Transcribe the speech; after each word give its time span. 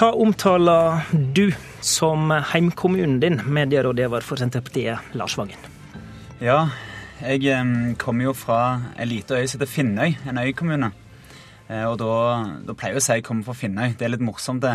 Hva 0.00 0.14
omtaler 0.16 1.02
du 1.36 1.50
som 1.84 2.30
heimkommunen 2.32 3.18
din, 3.20 3.34
medierådgiver 3.44 4.24
for 4.24 4.40
Senterpartiet, 4.40 5.10
Lars 5.12 5.34
Vangen? 5.36 5.60
Ja, 6.40 6.70
jeg 7.20 7.52
kommer 8.00 8.30
jo 8.30 8.32
fra 8.32 8.60
ei 8.96 9.04
lita 9.10 9.36
øy 9.36 9.44
som 9.44 9.60
heter 9.60 9.68
Finnøy, 9.68 10.14
en 10.24 10.40
øykommune. 10.40 10.88
Eh, 11.68 11.84
og 11.84 11.98
da, 12.00 12.14
da, 12.64 12.72
pleier 12.72 12.96
jeg 12.96 13.02
å 13.02 13.04
si 13.04 13.18
jeg 13.18 13.26
kommer 13.28 13.50
fra 13.50 13.58
Finnøy. 13.60 13.92
Det 14.00 14.08
er 14.08 14.14
litt 14.14 14.24
morsomt. 14.24 14.64
det 14.64 14.72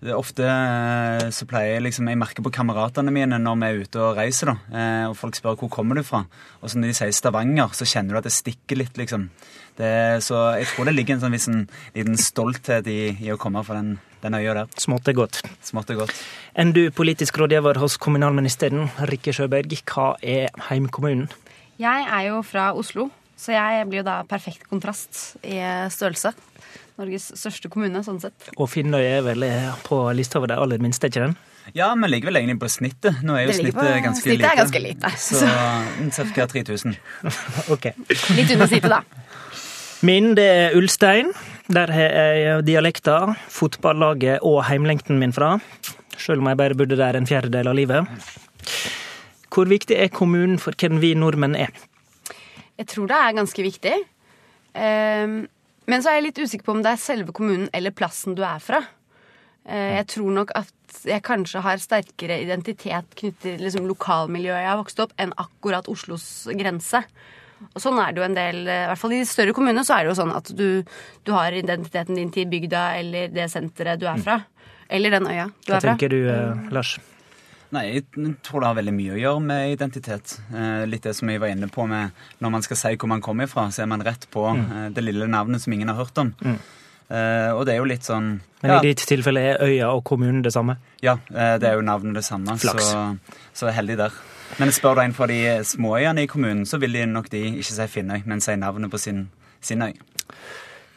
det 0.00 0.14
ofte 0.16 0.46
eh, 0.48 1.26
så 1.28 1.44
pleier 1.44 1.74
jeg 1.74 1.84
liksom, 1.90 2.08
jeg 2.08 2.16
merker 2.16 2.40
på 2.40 2.54
kameratene 2.56 3.12
mine 3.12 3.36
når 3.36 3.58
vi 3.60 3.66
er 3.68 3.80
ute 3.84 4.00
og 4.00 4.16
reiser, 4.16 4.54
da, 4.54 4.54
eh, 4.72 5.08
og 5.10 5.18
folk 5.20 5.36
spør 5.36 5.58
hvor 5.60 5.68
kommer 5.68 6.00
du 6.00 6.06
fra. 6.06 6.22
Og 6.62 6.72
så 6.72 6.80
når 6.80 6.94
de 6.94 6.96
sier 6.96 7.12
Stavanger, 7.12 7.74
så 7.76 7.84
kjenner 7.84 8.16
du 8.16 8.22
at 8.22 8.28
det 8.30 8.32
stikker 8.32 8.80
litt, 8.80 8.96
liksom. 8.96 9.28
Det, 9.76 9.90
så 10.24 10.54
jeg 10.56 10.70
tror 10.72 10.88
det 10.88 10.96
ligger 10.96 11.18
en 11.18 11.26
sånn 11.26 11.36
viss 11.36 11.50
liten 11.92 12.16
stolthet 12.16 12.88
i, 12.88 13.02
i, 13.20 13.28
å 13.34 13.36
komme 13.40 13.60
fra 13.66 13.76
den, 13.76 13.98
den 14.22 14.36
øya 14.38 14.54
der. 14.60 14.74
Smått 14.80 15.08
er 15.08 15.16
godt. 15.18 15.40
Smått 15.64 15.90
er 15.90 16.00
godt. 16.02 16.14
Enn 16.58 16.74
du 16.76 16.82
politisk 16.94 17.38
rådgiver 17.40 17.80
hos 17.80 17.96
kommunalministeren, 18.00 18.90
Rikke 19.10 19.34
Sjøberg, 19.36 19.72
hva 19.90 20.12
er 20.22 20.50
heimkommunen? 20.68 21.28
Jeg 21.80 22.06
er 22.06 22.28
jo 22.28 22.42
fra 22.44 22.70
Oslo, 22.76 23.08
så 23.40 23.54
jeg 23.56 23.86
blir 23.88 24.02
jo 24.02 24.08
da 24.08 24.20
perfekt 24.28 24.66
kontrast 24.68 25.38
i 25.42 25.60
størrelse. 25.92 26.34
Norges 27.00 27.30
største 27.38 27.70
kommune, 27.72 28.02
sånn 28.04 28.20
sett. 28.20 28.50
Og 28.60 28.68
Finnøy 28.68 29.00
er 29.00 29.22
vel 29.24 29.46
på 29.86 30.02
lista 30.16 30.40
over 30.40 30.52
de 30.52 30.58
aller 30.60 30.82
minste, 30.82 31.08
ikke 31.08 31.28
den? 31.28 31.38
Ja, 31.74 31.94
vi 31.94 32.08
ligger 32.08 32.30
vel 32.30 32.40
egentlig 32.40 32.58
på 32.60 32.68
snittet. 32.72 33.22
Nå 33.22 33.36
er 33.36 33.46
jo 33.46 33.54
snittet 33.54 33.78
på, 33.78 33.86
ganske 34.04 34.24
snittet 34.24 34.40
lite. 34.40 34.50
Er 34.50 34.58
ganske 34.58 34.82
lite. 34.82 35.10
Så 36.16 36.26
ca. 36.34 36.46
3000. 36.50 36.96
ok. 37.74 37.90
Litt 38.36 38.52
under 38.56 38.70
snittet, 38.70 38.90
da. 38.90 39.02
Min 40.06 40.34
det 40.38 40.46
er 40.48 40.76
Ulstein. 40.78 41.32
Der 41.70 41.86
har 41.94 42.14
jeg 42.34 42.62
dialekta, 42.66 43.36
fotballaget 43.46 44.42
og 44.42 44.64
heimlengten 44.66 45.20
min 45.20 45.30
fra. 45.30 45.52
Selv 46.18 46.42
om 46.42 46.48
jeg 46.50 46.58
bare 46.58 46.74
bodde 46.74 46.98
der 46.98 47.14
en 47.14 47.28
fjerdedel 47.30 47.70
av 47.70 47.76
livet. 47.78 48.08
Hvor 49.54 49.70
viktig 49.70 49.94
er 49.94 50.10
kommunen 50.10 50.58
for 50.58 50.74
hvem 50.74 50.98
vi 50.98 51.12
nordmenn 51.14 51.54
er? 51.54 51.70
Jeg 52.74 52.90
tror 52.90 53.06
det 53.06 53.20
er 53.20 53.38
ganske 53.38 53.62
viktig. 53.62 53.94
Um, 54.74 55.36
men 55.86 56.02
så 56.02 56.10
er 56.10 56.18
jeg 56.18 56.26
litt 56.26 56.42
usikker 56.42 56.66
på 56.66 56.74
om 56.74 56.82
det 56.82 56.90
er 56.90 57.02
selve 57.02 57.34
kommunen 57.38 57.70
eller 57.76 57.94
plassen 57.94 58.34
du 58.34 58.42
er 58.46 58.58
fra. 58.62 58.82
Eh, 59.62 59.96
jeg 60.00 60.06
tror 60.16 60.34
nok 60.40 60.54
at 60.58 61.02
jeg 61.06 61.22
kanskje 61.22 61.62
har 61.62 61.82
sterkere 61.82 62.40
identitet 62.42 63.14
knyttet 63.14 63.42
til 63.44 63.62
liksom, 63.62 63.86
lokalmiljøet 63.90 64.64
jeg 64.64 64.70
har 64.72 64.80
vokst 64.80 65.02
opp, 65.04 65.14
enn 65.22 65.34
akkurat 65.38 65.90
Oslos 65.92 66.48
grense. 66.58 67.04
Og 67.68 67.82
sånn 67.82 68.00
er 68.02 68.14
det 68.14 68.22
jo 68.22 68.26
en 68.26 68.38
del, 68.38 68.62
eh, 68.66 68.84
i 68.84 68.88
hvert 68.90 69.02
fall 69.02 69.14
i 69.14 69.20
de 69.20 69.28
større 69.28 69.54
kommunene, 69.56 69.84
så 69.86 69.98
er 69.98 70.06
det 70.06 70.12
jo 70.12 70.18
sånn 70.22 70.34
at 70.36 70.50
du, 70.56 70.66
du 71.26 71.32
har 71.36 71.56
identiteten 71.56 72.18
din 72.18 72.32
til 72.34 72.48
bygda 72.50 72.86
eller 73.02 73.30
det 73.34 73.50
senteret 73.52 74.00
du 74.00 74.08
er 74.10 74.20
fra. 74.22 74.40
Eller 74.90 75.14
den 75.14 75.28
øya 75.30 75.46
du 75.52 75.70
Hva 75.70 75.78
er 75.78 75.84
fra. 75.84 75.94
Hva 75.94 75.94
tenker 75.94 76.12
du, 76.12 76.20
eh, 76.32 76.68
Lars? 76.74 76.96
Nei, 77.70 77.84
jeg 77.86 78.32
tror 78.42 78.64
det 78.64 78.66
har 78.66 78.78
veldig 78.80 78.94
mye 78.96 79.14
å 79.14 79.20
gjøre 79.20 79.42
med 79.46 79.76
identitet. 79.76 80.34
Eh, 80.50 80.82
litt 80.90 81.04
det 81.06 81.14
som 81.14 81.30
jeg 81.30 81.38
var 81.42 81.52
inne 81.52 81.68
på 81.70 81.86
med 81.86 82.16
når 82.42 82.54
man 82.56 82.66
skal 82.66 82.80
si 82.80 82.96
hvor 82.96 83.10
man 83.12 83.22
kommer 83.22 83.46
fra, 83.50 83.68
så 83.70 83.84
er 83.84 83.90
man 83.92 84.02
rett 84.02 84.26
på 84.34 84.42
mm. 84.42 84.64
eh, 84.66 84.88
det 84.96 85.04
lille 85.06 85.30
navnet 85.30 85.62
som 85.62 85.76
ingen 85.76 85.92
har 85.92 86.00
hørt 86.00 86.18
om. 86.18 86.32
Mm. 86.42 86.58
Eh, 87.10 87.50
og 87.54 87.64
det 87.66 87.74
er 87.74 87.80
jo 87.80 87.86
litt 87.90 88.06
sånn 88.06 88.36
Men 88.62 88.70
ja. 88.70 88.76
i 88.78 88.90
ditt 88.92 89.02
tilfelle 89.02 89.42
er 89.42 89.62
øya 89.66 89.88
og 89.90 90.04
kommunen 90.06 90.44
det 90.46 90.52
samme? 90.54 90.76
Ja, 91.02 91.16
eh, 91.30 91.56
det 91.62 91.70
er 91.70 91.78
jo 91.78 91.86
navnet 91.86 92.18
det 92.18 92.26
samme. 92.26 92.58
Flaks. 92.58 92.90
Så, 92.90 93.00
så 93.62 93.72
heldig 93.74 93.98
der. 94.02 94.18
Men 94.58 94.72
spør 94.74 94.98
du 94.98 95.04
en 95.04 95.14
fra 95.16 95.28
de 95.30 95.38
småøyene 95.64 96.24
i 96.24 96.30
kommunen, 96.30 96.66
så 96.66 96.80
vil 96.82 96.96
de 96.96 97.06
nok 97.06 97.30
de 97.32 97.44
ikke 97.60 97.76
si 97.76 97.86
Finnøy, 97.94 98.24
men 98.26 98.42
si 98.42 98.56
navnet 98.58 98.90
på 98.90 98.98
sin, 98.98 99.28
sin 99.60 99.82
øy. 99.86 99.94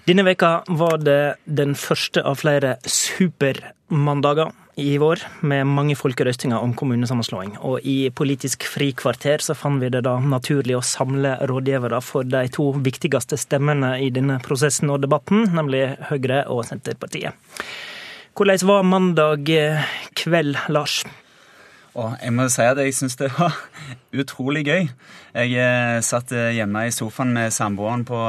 Denne 0.04 0.26
veka 0.28 0.64
var 0.68 0.98
det 1.00 1.36
den 1.46 1.78
første 1.80 2.26
av 2.28 2.42
flere 2.42 2.76
supermandager 2.84 4.52
i 4.76 4.98
vår, 4.98 5.22
med 5.48 5.70
mange 5.70 5.96
folkerøstinger 5.96 6.60
om 6.60 6.74
kommunesammenslåing. 6.76 7.54
Og 7.62 7.86
i 7.88 8.10
Politisk 8.16 8.66
frikvarter 8.68 9.44
så 9.46 9.56
fant 9.56 9.80
vi 9.80 9.92
det 9.94 10.04
da 10.04 10.18
naturlig 10.20 10.76
å 10.76 10.84
samle 10.84 11.38
rådgivere 11.48 12.02
for 12.04 12.28
de 12.28 12.44
to 12.52 12.72
viktigste 12.84 13.40
stemmene 13.40 13.96
i 14.04 14.10
denne 14.12 14.42
prosessen 14.44 14.92
og 14.92 15.06
debatten, 15.06 15.46
nemlig 15.54 15.86
Høyre 16.10 16.44
og 16.52 16.66
Senterpartiet. 16.68 17.38
Hvordan 18.34 18.66
var 18.66 18.88
mandag 18.90 19.52
kveld, 20.18 20.58
Lars? 20.74 21.04
Og 21.94 22.18
jeg 22.24 22.34
må 22.34 22.48
si 22.50 22.62
at 22.62 22.78
jeg 22.78 22.94
syns 22.94 23.16
det 23.20 23.32
var 23.38 23.54
utrolig 24.14 24.66
gøy. 24.68 24.90
Jeg 25.34 25.56
eh, 25.58 26.00
satt 26.06 26.34
hjemme 26.34 26.88
i 26.88 26.94
sofaen 26.94 27.34
med 27.36 27.54
samboeren 27.56 28.06
på, 28.08 28.20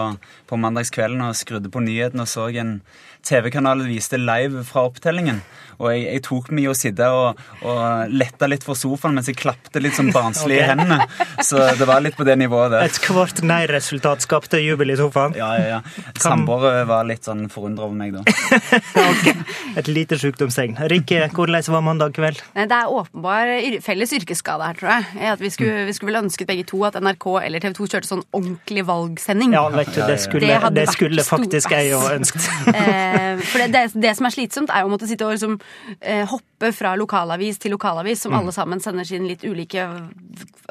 på 0.48 0.60
mandagskvelden 0.60 1.26
og 1.28 1.36
skrudde 1.38 1.72
på 1.72 1.84
nyhetene 1.84 2.24
og 2.24 2.30
så 2.30 2.48
en 2.54 2.78
TV-kanal 3.24 3.84
viste 3.88 4.18
live 4.20 4.64
fra 4.68 4.84
opptellingen. 4.88 5.40
Og 5.80 5.90
jeg, 5.90 6.04
jeg 6.06 6.22
tok 6.26 6.50
meg 6.54 6.66
i 6.66 6.68
å 6.70 6.74
sitte 6.76 7.06
og, 7.10 7.40
og 7.66 8.12
lette 8.12 8.48
litt 8.50 8.66
for 8.66 8.78
sofaen 8.78 9.16
mens 9.16 9.30
jeg 9.30 9.38
klapte 9.40 9.80
litt 9.82 9.96
sånn 9.96 10.12
barnslig 10.14 10.58
okay. 10.60 10.64
i 10.64 10.68
hendene. 10.70 11.40
Så 11.42 11.62
det 11.78 11.88
var 11.88 12.04
litt 12.04 12.18
på 12.18 12.26
det 12.28 12.36
nivået 12.40 12.74
der. 12.74 12.86
Et 12.86 13.00
kvart 13.02 13.42
nei-resultat 13.46 14.24
skapte 14.24 14.60
jubel 14.62 14.94
i 14.94 14.98
sofaen? 15.00 15.34
Ja, 15.38 15.50
ja, 15.58 15.78
ja. 15.78 16.04
Samboere 16.20 16.84
var 16.88 17.08
litt 17.08 17.26
sånn 17.26 17.48
forundra 17.52 17.88
over 17.88 17.98
meg 17.98 18.14
da. 18.14 18.22
okay. 19.08 19.34
Et 19.80 19.90
lite 19.90 20.20
sykdomstegn. 20.20 20.78
Rikke, 20.92 21.24
hvordan 21.34 21.64
var 21.74 21.84
mandag 21.86 22.14
kveld? 22.16 22.42
Det 22.54 22.68
er 22.68 22.92
åpenbar 22.92 23.50
felles 23.84 24.14
yrkesskade 24.14 24.68
her, 24.68 24.78
tror 24.78 24.92
jeg. 24.94 25.32
At 25.34 25.42
vi 25.42 25.50
skulle, 25.54 25.73
vi 25.88 25.94
skulle 25.96 26.12
vel 26.12 26.22
ønsket 26.24 26.48
begge 26.48 26.66
to 26.68 26.80
at 26.86 26.96
NRK 27.00 27.26
eller 27.42 27.62
TV 27.62 27.74
2 27.78 27.88
kjørte 27.94 28.10
sånn 28.10 28.22
ordentlig 28.36 28.84
valgsending. 28.88 29.54
Ja, 29.56 29.64
vet 29.74 29.92
du, 29.94 30.00
det 30.08 30.18
skulle, 30.22 30.58
det 30.60 30.72
det 30.78 30.86
skulle 30.92 31.26
faktisk 31.26 31.74
jeg 31.74 31.94
òg 31.98 32.08
ønsket. 32.20 32.50
Eh, 32.74 33.40
for 33.48 33.62
det, 33.70 33.82
det, 34.00 34.10
som 34.18 34.26
er 34.26 34.32
slitsomt, 34.34 34.70
er 34.72 34.82
jo 34.82 34.88
å 34.88 34.92
måtte 34.92 35.06
sitte 35.08 35.26
og 35.26 35.34
liksom 35.34 35.54
eh, 36.00 36.24
hoppe 36.28 36.70
fra 36.74 36.94
lokalavis 36.98 37.60
til 37.62 37.74
lokalavis, 37.74 38.24
som 38.24 38.34
mm. 38.34 38.38
alle 38.40 38.54
sammen 38.56 38.82
sender 38.82 39.06
sin 39.08 39.28
litt 39.28 39.44
ulike 39.46 39.86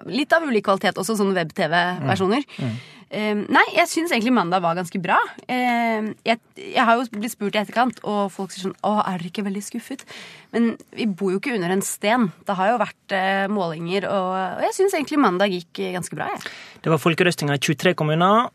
Litt 0.10 0.34
av 0.36 0.44
ulik 0.44 0.66
kvalitet, 0.66 0.98
også 1.00 1.16
sånne 1.16 1.36
web-TV-versjoner. 1.38 2.44
Mm. 2.58 2.66
Mm. 2.66 3.03
Uh, 3.14 3.44
nei, 3.46 3.64
jeg 3.76 3.90
syns 3.92 4.14
egentlig 4.14 4.34
mandag 4.34 4.64
var 4.64 4.78
ganske 4.78 4.98
bra. 5.02 5.20
Uh, 5.46 6.14
jeg, 6.26 6.40
jeg, 6.58 6.82
har 6.82 6.98
jo 6.98 7.06
blitt 7.14 7.36
spurt 7.36 7.54
i 7.54 7.62
etterkant, 7.62 8.00
og 8.10 8.32
folk 8.34 8.54
sier 8.54 8.66
sånn 8.66 8.78
Å, 8.82 8.96
er 9.06 9.22
dere 9.22 9.30
ikke 9.30 9.46
veldig 9.46 9.62
skuffet? 9.62 10.02
Men 10.54 10.72
vi 10.94 11.06
bor 11.10 11.34
jo 11.34 11.40
ikke 11.42 11.54
under 11.54 11.74
en 11.74 11.84
sten. 11.86 12.28
Det 12.46 12.56
har 12.58 12.72
jo 12.72 12.80
vært 12.82 13.16
uh, 13.16 13.46
målinger, 13.54 14.08
og, 14.10 14.32
og 14.58 14.66
jeg 14.66 14.78
syns 14.80 14.98
egentlig 14.98 15.22
mandag 15.22 15.54
gikk 15.54 15.84
ganske 15.94 16.18
bra. 16.18 16.32
Jeg. 16.34 16.54
Det 16.84 16.92
var 16.92 17.02
folkerøstinga 17.02 17.58
i 17.58 17.62
23 17.64 17.94
kommuner, 17.96 18.50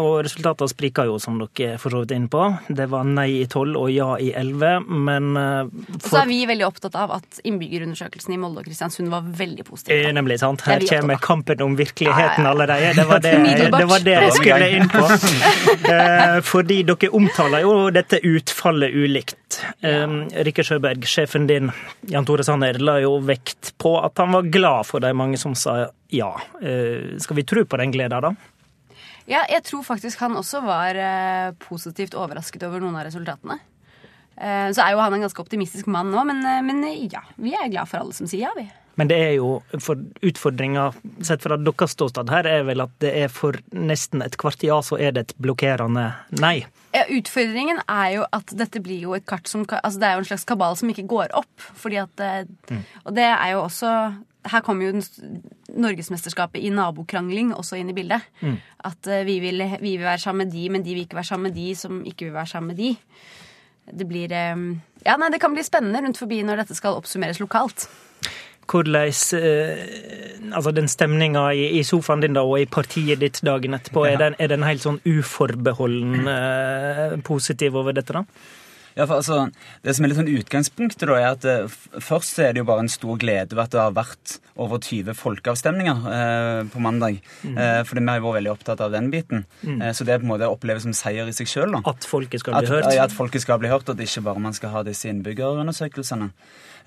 og 0.00 0.18
resultatene 0.26 0.68
sprika 0.68 1.06
jo, 1.08 1.14
som 1.22 1.38
dere 1.40 1.78
for 1.80 1.94
så 1.94 2.02
vidt 2.02 2.12
inn 2.12 2.26
på. 2.30 2.42
Det 2.68 2.84
var 2.92 3.06
nei 3.08 3.28
i 3.38 3.46
12 3.46 3.78
og 3.78 3.88
ja 3.94 4.10
i 4.20 4.28
11, 4.36 4.90
men 5.08 5.30
for... 5.94 6.10
Så 6.10 6.20
er 6.20 6.28
vi 6.28 6.42
veldig 6.50 6.66
opptatt 6.66 6.98
av 7.00 7.14
at 7.16 7.40
innbyggerundersøkelsen 7.48 8.34
i 8.36 8.38
Molde 8.42 8.60
og 8.60 8.68
Kristiansund 8.68 9.08
var 9.12 9.24
veldig 9.24 9.64
positiv. 9.70 10.10
Nemlig 10.12 10.40
sant. 10.42 10.66
Her 10.68 10.84
kommer 10.90 11.22
kampen 11.24 11.64
om 11.64 11.78
virkeligheten 11.78 12.46
allerede. 12.46 12.92
Det 13.00 13.08
var 13.08 13.22
det, 13.24 13.32
det, 13.72 13.86
var 13.88 13.99
det 14.04 14.14
jeg 14.16 14.34
skulle 14.36 14.70
inn 14.76 14.90
på. 14.90 15.04
Eh, 15.90 16.36
fordi 16.44 16.80
dere 16.86 17.08
omtaler 17.16 17.64
jo 17.64 17.72
dette 17.94 18.20
utfallet 18.26 18.94
ulikt. 18.94 19.58
Rikke 19.82 20.64
Sjøberg, 20.66 21.04
sjefen 21.08 21.48
din, 21.48 21.70
Jan 22.10 22.26
Tore 22.28 22.44
Sanner, 22.46 22.78
la 22.82 22.98
jo 23.02 23.16
vekt 23.26 23.72
på 23.80 23.96
at 23.98 24.20
han 24.22 24.34
var 24.36 24.48
glad 24.52 24.86
for 24.88 25.02
de 25.02 25.10
mange 25.16 25.40
som 25.40 25.56
sa 25.58 25.90
ja. 26.12 26.30
Eh, 26.62 27.16
skal 27.22 27.40
vi 27.40 27.46
tro 27.48 27.64
på 27.66 27.80
den 27.80 27.94
gleda, 27.94 28.20
da? 28.22 28.34
Ja, 29.30 29.42
jeg 29.50 29.64
tror 29.66 29.82
faktisk 29.86 30.22
han 30.22 30.38
også 30.38 30.62
var 30.66 30.98
eh, 30.98 31.50
positivt 31.62 32.14
overrasket 32.18 32.66
over 32.68 32.82
noen 32.82 32.98
av 33.00 33.08
resultatene. 33.08 33.58
Så 34.40 34.80
er 34.80 34.94
jo 34.94 35.02
han 35.02 35.12
en 35.12 35.26
ganske 35.26 35.42
optimistisk 35.42 35.90
mann 35.92 36.14
nå, 36.14 36.22
men, 36.24 36.38
men 36.64 36.78
ja, 37.12 37.20
vi 37.36 37.50
er 37.52 37.68
glad 37.68 37.90
for 37.90 38.00
alle 38.00 38.14
som 38.16 38.30
sier 38.30 38.46
ja, 38.46 38.52
vi. 38.56 38.64
Men 38.98 39.10
det 39.10 39.18
er 39.22 39.34
jo 39.38 39.60
for 39.80 40.00
utfordringa 40.26 40.90
sett 41.24 41.44
fra 41.44 41.56
deres 41.60 41.94
ståsted 41.94 42.32
her, 42.32 42.48
er 42.48 42.66
vel 42.68 42.82
at 42.84 42.92
det 43.02 43.12
er 43.22 43.32
for 43.32 43.56
nesten 43.72 44.24
et 44.24 44.36
kvart 44.40 44.64
ja, 44.66 44.80
så 44.84 44.98
er 45.00 45.14
det 45.16 45.26
et 45.26 45.36
blokkerende 45.40 46.10
nei. 46.42 46.64
Ja, 46.90 47.04
Utfordringen 47.14 47.78
er 47.86 48.08
jo 48.16 48.24
at 48.34 48.50
dette 48.58 48.82
blir 48.82 49.04
jo 49.04 49.14
et 49.14 49.26
kart 49.28 49.46
som 49.46 49.62
Altså 49.78 50.00
det 50.02 50.08
er 50.08 50.16
jo 50.16 50.24
en 50.24 50.30
slags 50.32 50.48
kabal 50.48 50.74
som 50.76 50.90
ikke 50.90 51.06
går 51.10 51.36
opp. 51.38 51.52
fordi 51.78 52.00
at 52.02 52.24
mm. 52.70 52.82
Og 53.04 53.14
det 53.14 53.28
er 53.30 53.52
jo 53.54 53.62
også 53.62 53.92
her 54.50 54.62
kommer 54.64 54.88
jo 54.88 55.02
Norgesmesterskapet 55.70 56.64
i 56.64 56.70
nabokrangling 56.72 57.52
også 57.54 57.76
inn 57.76 57.92
i 57.92 57.94
bildet. 57.94 58.24
Mm. 58.40 58.56
At 58.88 59.06
uh, 59.06 59.20
vi, 59.28 59.36
vil, 59.40 59.60
vi, 59.80 59.96
vil, 59.98 60.06
være 60.06 60.18
sammen 60.18 60.46
med 60.46 60.54
de, 60.54 60.68
men 60.72 60.84
de 60.84 60.94
vil 60.96 61.04
ikke 61.04 61.20
være 61.20 61.30
sammen 61.30 61.50
med 61.50 61.58
de 61.60 61.74
som 61.76 62.00
ikke 62.04 62.26
vil 62.26 62.34
være 62.34 62.52
sammen 62.54 62.72
med 62.72 62.80
de. 62.80 62.94
Det 63.90 64.08
blir 64.08 64.32
um, 64.54 64.80
Ja, 65.04 65.16
nei, 65.16 65.30
det 65.32 65.40
kan 65.40 65.54
bli 65.54 65.64
spennende 65.64 66.02
rundt 66.04 66.18
forbi 66.18 66.42
når 66.44 66.64
dette 66.64 66.76
skal 66.78 66.98
oppsummeres 66.98 67.40
lokalt 67.40 67.86
hvordan 68.68 69.12
eh, 69.38 70.50
Altså 70.50 70.72
den 70.74 70.88
stemninga 70.88 71.44
i, 71.54 71.66
i, 71.78 71.82
sofaen 71.86 72.24
din 72.24 72.34
da, 72.34 72.42
og 72.42 72.58
i 72.58 72.66
partiet 72.66 73.20
ditt 73.20 73.38
dagen 73.46 73.76
etterpå, 73.76 74.02
er 74.08 74.16
den, 74.18 74.34
er 74.38 74.48
den 74.50 74.64
helt 74.66 74.82
sånn 74.82 74.98
uforbeholden 75.06 76.26
eh, 76.32 77.12
positiv 77.22 77.76
over 77.78 77.94
dette, 77.94 78.16
da? 78.16 78.24
Ja, 78.96 79.06
for 79.06 79.20
altså, 79.20 79.50
Det 79.84 79.94
som 79.96 80.04
er 80.04 80.12
litt 80.12 80.18
sånn 80.20 80.32
utgangspunktet, 80.32 81.06
da, 81.08 81.18
er 81.18 81.28
at 81.34 81.46
eh, 81.48 81.74
først 82.02 82.38
er 82.42 82.54
det 82.54 82.62
jo 82.62 82.68
bare 82.68 82.84
en 82.84 82.92
stor 82.92 83.18
glede 83.20 83.56
ved 83.56 83.64
at 83.64 83.74
det 83.74 83.82
har 83.82 83.96
vært 83.96 84.38
over 84.60 84.80
20 84.82 85.16
folkeavstemninger 85.16 86.08
eh, 86.14 86.62
på 86.72 86.82
mandag. 86.84 87.20
Eh, 87.46 87.82
fordi 87.88 88.02
vi 88.04 88.12
har 88.12 88.24
vært 88.24 88.38
veldig 88.40 88.52
opptatt 88.54 88.82
av 88.84 88.94
den 88.94 89.10
biten. 89.12 89.46
Eh, 89.64 89.92
så 89.96 90.06
det 90.06 90.14
er 90.14 90.22
på 90.22 90.28
en 90.28 90.34
måte 90.34 90.50
oppleves 90.50 90.84
som 90.86 90.96
seier 90.96 91.28
i 91.30 91.36
seg 91.36 91.48
sjøl. 91.50 91.78
At 91.84 92.08
folket 92.08 92.42
skal 92.42 92.58
At, 92.58 92.66
bli 92.66 92.76
hørt. 92.76 92.90
ja, 92.94 93.06
at 93.06 93.14
folket 93.14 93.44
skal 93.44 93.62
bli 93.62 93.70
hørt, 93.72 93.88
og 93.88 93.96
at 93.96 94.04
ikke 94.06 94.24
bare 94.26 94.42
man 94.42 94.56
skal 94.56 94.74
ha 94.74 94.84
disse 94.86 95.08
innbyggerundersøkelsene. 95.12 96.32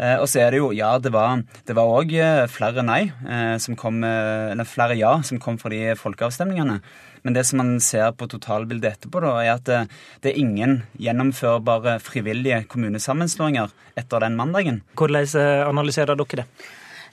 Eh, 0.01 0.17
og 0.17 0.27
så 0.29 0.41
er 0.41 0.53
det 0.53 0.61
jo 0.61 0.71
Ja, 0.73 0.97
det 0.97 1.11
var 1.13 1.43
det 1.67 1.77
òg 1.77 2.13
flere 2.49 2.83
nei, 2.85 3.11
eh, 3.27 3.57
som 3.61 3.75
kom, 3.75 4.03
eh, 4.03 4.51
eller 4.51 4.65
flere 4.65 4.97
ja 4.97 5.21
som 5.21 5.39
kom 5.39 5.57
fra 5.57 5.69
de 5.69 5.93
folkeavstemningene. 5.95 6.81
Men 7.23 7.33
det 7.37 7.45
som 7.47 7.57
man 7.61 7.73
ser 7.83 8.11
på 8.19 8.27
totalbildet 8.27 8.97
etterpå, 8.97 9.21
da, 9.23 9.33
er 9.43 9.53
at 9.55 9.65
det, 9.69 9.81
det 10.23 10.33
er 10.33 10.39
ingen 10.41 10.77
gjennomførbare 10.99 11.97
frivillige 12.03 12.63
kommunesammenslåinger 12.71 13.71
etter 13.99 14.25
den 14.25 14.35
mandagen. 14.39 14.81
Hvordan 14.99 15.27
eh, 15.39 15.65
analyserer 15.67 16.19
dere 16.19 16.43
det? 16.43 16.47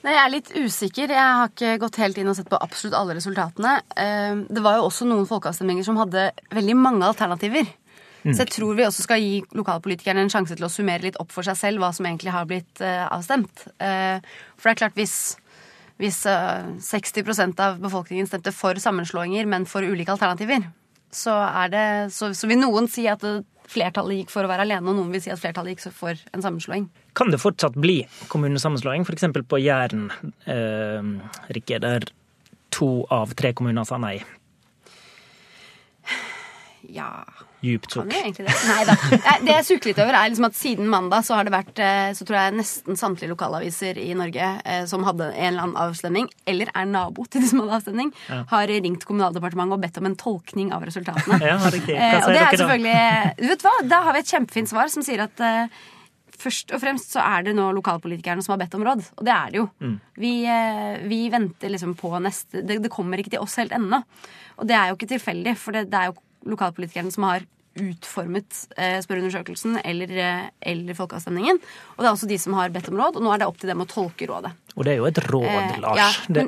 Nei, 0.01 0.15
Jeg 0.17 0.23
er 0.25 0.33
litt 0.33 0.51
usikker. 0.57 1.13
Jeg 1.13 1.35
har 1.41 1.51
ikke 1.53 1.75
gått 1.83 1.99
helt 2.01 2.19
inn 2.19 2.31
og 2.33 2.37
sett 2.39 2.49
på 2.51 2.59
absolutt 2.59 2.97
alle 2.97 3.15
resultatene. 3.19 3.75
Eh, 3.97 4.47
Det 4.49 4.63
var 4.65 4.79
jo 4.81 4.87
også 4.89 5.07
noen 5.07 5.29
folkeavstemninger 5.29 5.85
som 5.87 6.01
hadde 6.01 6.31
veldig 6.57 6.77
mange 6.81 7.07
alternativer. 7.07 7.69
Så 8.21 8.43
jeg 8.43 8.51
tror 8.53 8.75
vi 8.77 8.85
også 8.85 9.07
skal 9.07 9.23
gi 9.23 9.39
lokalpolitikerne 9.57 10.21
en 10.21 10.29
sjanse 10.33 10.53
til 10.53 10.67
å 10.67 10.69
summere 10.69 11.07
litt 11.07 11.17
opp 11.23 11.31
for 11.33 11.47
seg 11.47 11.57
selv 11.57 11.81
hva 11.81 11.89
som 11.97 12.05
egentlig 12.05 12.35
har 12.35 12.45
blitt 12.51 12.83
eh, 12.85 13.07
avstemt. 13.09 13.63
Eh, 13.81 14.21
For 14.61 14.69
det 14.69 14.75
er 14.75 14.81
klart, 14.83 14.99
hvis, 14.99 15.15
hvis 16.01 16.23
eh, 16.29 16.71
60% 16.81 17.61
av 17.65 17.81
befolkningen 17.83 18.29
stemte 18.29 18.53
for 18.57 18.79
sammenslåinger, 18.81 19.49
men 19.51 19.67
for 19.69 19.85
ulike 19.85 20.15
alternativer, 20.15 20.65
så, 21.13 21.35
er 21.65 21.73
det, 21.73 21.87
så, 22.15 22.31
så 22.37 22.49
vil 22.49 22.63
noen 22.63 22.89
si 22.91 23.05
at 23.11 23.25
eh, 23.27 23.43
flertallet 23.71 24.23
gikk 24.23 24.33
for 24.33 24.47
å 24.47 24.51
være 24.51 24.65
alene, 24.67 24.87
og 24.89 24.99
noen 24.99 25.13
vil 25.15 25.23
si 25.23 25.33
at 25.33 25.41
flertallet 25.43 25.77
gikk 25.77 25.95
for 25.95 26.17
en 26.35 26.45
sammenslåing. 26.45 26.89
Kan 27.19 27.35
det 27.35 27.43
fortsatt 27.43 27.77
bli 27.79 28.01
kommunesammenslåing, 28.33 29.05
f.eks. 29.07 29.29
på 29.51 29.61
Jæren, 29.61 30.09
eh, 30.49 31.13
Rikke, 31.53 31.83
der 31.85 32.09
to 32.75 32.91
av 33.13 33.35
tre 33.39 33.53
kommuner 33.57 33.87
sa 33.87 34.01
nei? 34.01 34.17
Ja 36.91 37.11
Djupt 37.61 37.93
sukk. 37.93 38.09
det. 38.09 38.45
Nei 38.71 38.85
da. 38.89 38.95
Det 39.45 39.53
jeg 39.53 39.67
sukker 39.69 39.91
litt 39.91 40.01
over, 40.01 40.17
er 40.17 40.31
liksom 40.33 40.47
at 40.49 40.57
siden 40.57 40.89
mandag 40.89 41.27
så 41.27 41.37
har 41.37 41.45
det 41.45 41.53
vært 41.53 41.83
eh, 41.85 42.09
så 42.17 42.25
tror 42.25 42.39
jeg 42.39 42.57
nesten 42.57 42.97
samtlige 42.97 43.35
lokalaviser 43.35 44.01
i 44.01 44.09
Norge 44.17 44.49
eh, 44.65 44.83
som 44.89 45.05
hadde 45.05 45.29
en 45.29 45.51
eller 45.51 45.67
annen 45.67 45.77
avstemning, 45.83 46.31
eller 46.49 46.73
er 46.73 46.89
nabo 46.89 47.27
til 47.29 47.45
de 47.45 47.51
som 47.53 47.61
hadde 47.63 47.77
avstemning, 47.83 48.13
har 48.29 48.73
ringt 48.73 49.05
Kommunaldepartementet 49.11 49.77
og 49.77 49.85
bedt 49.85 50.01
om 50.01 50.09
en 50.09 50.19
tolkning 50.21 50.75
av 50.77 50.85
resultatene. 50.89 51.41
Ja, 51.51 51.57
riktig. 51.73 51.97
Eh, 51.97 52.19
og 52.23 52.31
det 52.31 52.41
er 52.41 52.55
selvfølgelig 52.61 53.41
Du 53.41 53.49
vet 53.51 53.65
hva, 53.65 53.73
da 53.91 54.03
har 54.07 54.15
vi 54.15 54.21
et 54.23 54.31
kjempefint 54.31 54.71
svar 54.71 54.93
som 54.93 55.05
sier 55.05 55.25
at 55.25 55.43
Først 56.41 56.71
og 56.73 56.81
fremst 56.81 57.13
så 57.13 57.21
er 57.21 57.43
det 57.45 57.53
nå 57.53 57.67
lokalpolitikerne 57.77 58.41
som 58.41 58.55
har 58.55 58.63
bedt 58.63 58.73
om 58.79 58.85
råd, 58.87 59.03
og 59.19 59.27
det 59.27 59.33
er 59.35 59.51
det 59.53 59.59
jo. 59.59 59.67
Mm. 59.85 59.97
Vi, 60.23 60.31
vi 61.11 61.19
venter 61.29 61.69
liksom 61.75 61.93
på 62.01 62.15
neste 62.25 62.63
det, 62.65 62.79
det 62.81 62.93
kommer 62.95 63.21
ikke 63.21 63.35
til 63.35 63.45
oss 63.45 63.59
helt 63.61 63.75
ennå. 63.77 63.99
Og 64.57 64.71
det 64.71 64.79
er 64.79 64.89
jo 64.89 64.97
ikke 64.97 65.11
tilfeldig, 65.11 65.53
for 65.61 65.77
det, 65.77 65.91
det 65.93 66.01
er 66.01 66.09
jo 66.09 66.17
lokalpolitikerne 66.49 67.13
som 67.15 67.27
har 67.29 67.47
utformet 67.81 68.57
eh, 68.77 68.99
spørreundersøkelsen 69.05 69.79
eller, 69.85 70.11
eh, 70.11 70.49
eller 70.73 70.97
folkeavstemningen. 70.99 71.61
Og 71.95 72.03
det 72.03 72.09
er 72.09 72.13
også 72.13 72.31
de 72.31 72.39
som 72.43 72.57
har 72.59 72.73
bedt 72.75 72.91
om 72.91 72.99
råd, 72.99 73.19
og 73.19 73.25
nå 73.25 73.33
er 73.35 73.43
det 73.43 73.51
opp 73.51 73.61
til 73.61 73.71
dem 73.71 73.85
å 73.85 73.89
tolke 73.91 74.29
rådet. 74.31 74.53
Og 74.77 74.85
det 74.87 74.93
er 74.93 74.97
jo 75.01 75.07
et 75.11 75.19
råd, 75.31 75.45
Eh, 75.51 75.79
Lars. 75.83 75.97
ja, 75.99 76.09
det, 76.35 76.43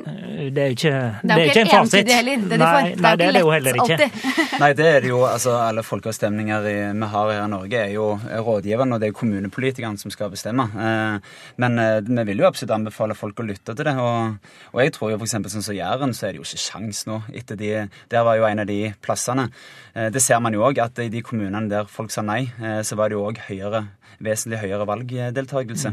det 0.55 0.61
er 0.63 0.67
jo 0.71 0.75
ikke, 0.77 0.93
Det 1.23 1.31
er 1.33 1.39
jo 1.43 1.49
ikke 1.51 1.61
en 1.63 1.71
fasit. 1.73 2.05
Det 2.07 2.15
heller, 2.15 2.37
det. 2.49 2.57
Nei, 2.59 2.95
nei, 2.95 3.15
det 3.19 3.25
er 3.27 3.31
det 3.35 3.41
jo 3.43 3.51
heller 3.51 3.73
ikke. 3.73 3.97
alltid. 3.97 4.59
Nei, 4.63 4.69
det 4.73 4.85
er 4.87 4.99
det 5.01 5.09
jo, 5.09 5.19
altså 5.27 5.55
Alle 5.59 5.83
folkeavstemninger 5.83 6.67
i, 6.71 6.75
vi 6.93 7.09
har 7.13 7.31
her 7.33 7.43
i 7.43 7.47
Norge, 7.51 7.73
er 7.83 7.91
jo 7.93 8.07
rådgiverne, 8.47 8.93
og 8.95 8.99
det 9.01 9.07
er 9.09 9.13
jo 9.13 9.17
kommunepolitikerne 9.19 9.99
som 9.99 10.11
skal 10.13 10.31
bestemme. 10.33 10.65
Eh, 10.73 11.19
men 11.57 11.79
eh, 11.79 11.99
vi 12.05 12.23
vil 12.31 12.43
jo 12.43 12.47
absolutt 12.47 12.75
anbefale 12.77 13.15
folk 13.17 13.39
å 13.43 13.47
lytte 13.47 13.75
til 13.75 13.85
det. 13.89 13.95
Og, 13.99 14.37
og 14.73 14.81
jeg 14.85 14.93
tror 14.95 15.11
jo 15.13 15.17
f.eks. 15.19 15.35
sånn 15.57 15.65
som 15.67 15.75
Jæren, 15.75 16.13
så 16.15 16.27
er 16.29 16.33
det 16.37 16.41
jo 16.43 16.47
ikke 16.47 16.63
sjans 16.63 17.03
nå. 17.09 17.21
etter 17.33 17.59
de, 17.59 17.73
Der 18.09 18.23
var 18.23 18.37
jo 18.39 18.45
en 18.47 18.59
av 18.63 18.69
de 18.69 18.93
plassene. 19.03 19.49
Eh, 19.95 20.07
det 20.13 20.21
ser 20.23 20.39
man 20.39 20.53
jo 20.55 20.63
òg, 20.63 20.79
at 20.79 20.97
i 21.03 21.09
de 21.09 21.21
kommunene 21.21 21.67
der 21.69 21.85
folk 21.91 22.09
sa 22.13 22.21
nei, 22.25 22.45
eh, 22.61 22.79
så 22.87 22.95
var 22.95 23.09
det 23.11 23.19
jo 23.19 23.27
òg 23.27 23.43
høyere 23.49 23.83
vesentlig 24.23 24.59
høyere 24.61 24.85
valgdeltakelse. 24.87 25.89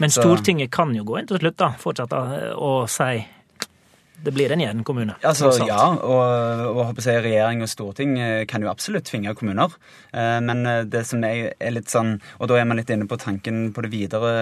Men 0.00 0.08
Så- 0.10 0.22
Stortinget 0.22 0.70
kan 0.72 0.94
jo 0.94 1.02
gå 1.04 1.18
inn 1.18 1.26
til 1.26 1.36
slutt 1.38 1.56
da, 1.58 1.73
fortsatt 1.78 2.12
å 2.56 2.74
si 2.90 3.24
det 4.24 4.32
blir 4.34 4.52
en 4.54 4.62
Jæren 4.62 4.84
kommune. 4.86 5.16
Altså, 5.26 5.50
ja, 5.68 5.80
og, 5.92 6.78
og 6.78 7.00
jeg, 7.04 7.22
regjering 7.24 7.62
og 7.64 7.70
storting 7.70 8.16
eh, 8.20 8.44
kan 8.48 8.64
jo 8.64 8.70
absolutt 8.72 9.06
tvinge 9.10 9.34
kommuner. 9.36 9.74
Eh, 10.12 10.38
Men 10.44 10.64
eh, 10.66 10.82
det 10.88 11.04
som 11.08 11.24
er, 11.26 11.52
er 11.60 11.74
litt 11.76 11.92
sånn, 11.92 12.16
og 12.38 12.50
da 12.50 12.58
er 12.60 12.68
man 12.68 12.80
litt 12.80 12.92
inne 12.94 13.08
på 13.10 13.20
tanken 13.20 13.66
på 13.74 13.84
det 13.84 13.92
videre, 13.92 14.32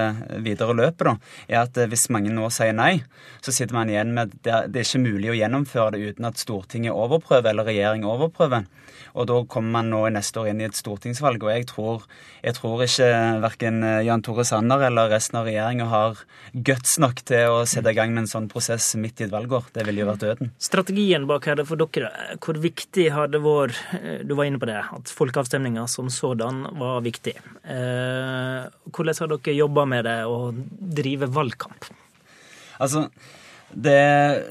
videre 0.44 0.76
løpet, 0.78 1.08
da, 1.08 1.16
er 1.48 1.62
at 1.64 1.82
hvis 1.90 2.08
mange 2.14 2.32
nå 2.34 2.48
sier 2.54 2.76
nei, 2.76 3.02
så 3.42 3.54
sitter 3.54 3.76
man 3.76 3.90
igjen 3.90 4.14
med 4.14 4.36
at 4.46 4.70
det, 4.70 4.84
er 4.84 4.86
ikke 4.86 5.02
mulig 5.02 5.32
å 5.32 5.38
gjennomføre 5.40 5.96
det 5.96 6.12
uten 6.12 6.30
at 6.30 6.40
Stortinget 6.40 6.94
overprøver, 6.94 7.50
eller 7.52 7.68
regjering 7.68 8.06
overprøver. 8.06 8.68
Og 9.18 9.26
da 9.28 9.38
kommer 9.50 9.74
man 9.80 9.90
nå 9.92 10.00
neste 10.14 10.40
år 10.40 10.52
inn 10.52 10.62
i 10.62 10.66
et 10.68 10.76
stortingsvalg, 10.78 11.42
og 11.44 11.50
jeg 11.52 11.66
tror, 11.68 12.06
jeg 12.44 12.56
tror 12.56 12.84
ikke 12.86 13.08
verken 13.42 13.82
Jan 14.06 14.22
Tore 14.24 14.44
Sanner 14.48 14.86
eller 14.86 15.10
resten 15.12 15.40
av 15.40 15.48
regjeringa 15.48 15.88
har 15.90 16.22
guts 16.52 16.96
nok 17.02 17.20
til 17.28 17.58
å 17.58 17.58
sette 17.68 17.92
i 17.92 17.98
gang 17.98 18.14
med 18.14 18.24
en 18.24 18.30
sånn 18.30 18.48
prosess 18.52 18.92
midt 19.00 19.20
i 19.20 19.26
et 19.26 19.34
valgår. 19.34 19.68
Det 19.72 19.86
ville 19.88 20.02
jo 20.02 20.08
vært 20.10 20.24
døden. 20.24 20.50
Strategien 20.60 21.24
bak 21.28 21.46
her 21.48 21.62
for 21.64 21.80
dere, 21.80 22.10
hvor 22.44 22.58
viktig 22.60 23.06
har 23.14 23.30
det 23.32 23.40
vært 23.40 23.78
eh, 23.96 24.18
Du 24.28 24.34
var 24.36 24.48
inne 24.48 24.60
på 24.60 24.68
det, 24.68 24.76
at 24.76 25.12
folkeavstemninga 25.16 25.86
som 25.88 26.10
sådan 26.12 26.66
var 26.80 27.00
viktig. 27.06 27.32
Eh, 27.64 28.66
hvordan 28.92 29.20
har 29.22 29.32
dere 29.32 29.54
jobba 29.56 29.86
med 29.88 30.04
det 30.08 30.18
å 30.28 30.52
drive 31.00 31.30
valgkamp? 31.32 31.88
Altså, 32.82 33.06
det, 33.72 33.96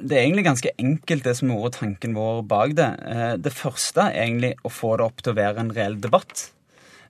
det 0.02 0.18
er 0.18 0.24
egentlig 0.24 0.48
ganske 0.48 0.74
enkelt, 0.82 1.28
det 1.28 1.36
som 1.38 1.54
vært 1.54 1.78
tanken 1.78 2.18
vår 2.18 2.42
bak 2.50 2.74
det. 2.80 2.90
Eh, 3.06 3.36
Det 3.46 3.54
første 3.54 4.08
er 4.10 4.24
egentlig 4.26 4.56
å 4.66 4.74
få 4.74 4.96
det 4.98 5.06
opp 5.06 5.22
til 5.22 5.36
å 5.36 5.40
være 5.44 5.62
en 5.62 5.74
reell 5.76 6.00
debatt. 6.02 6.48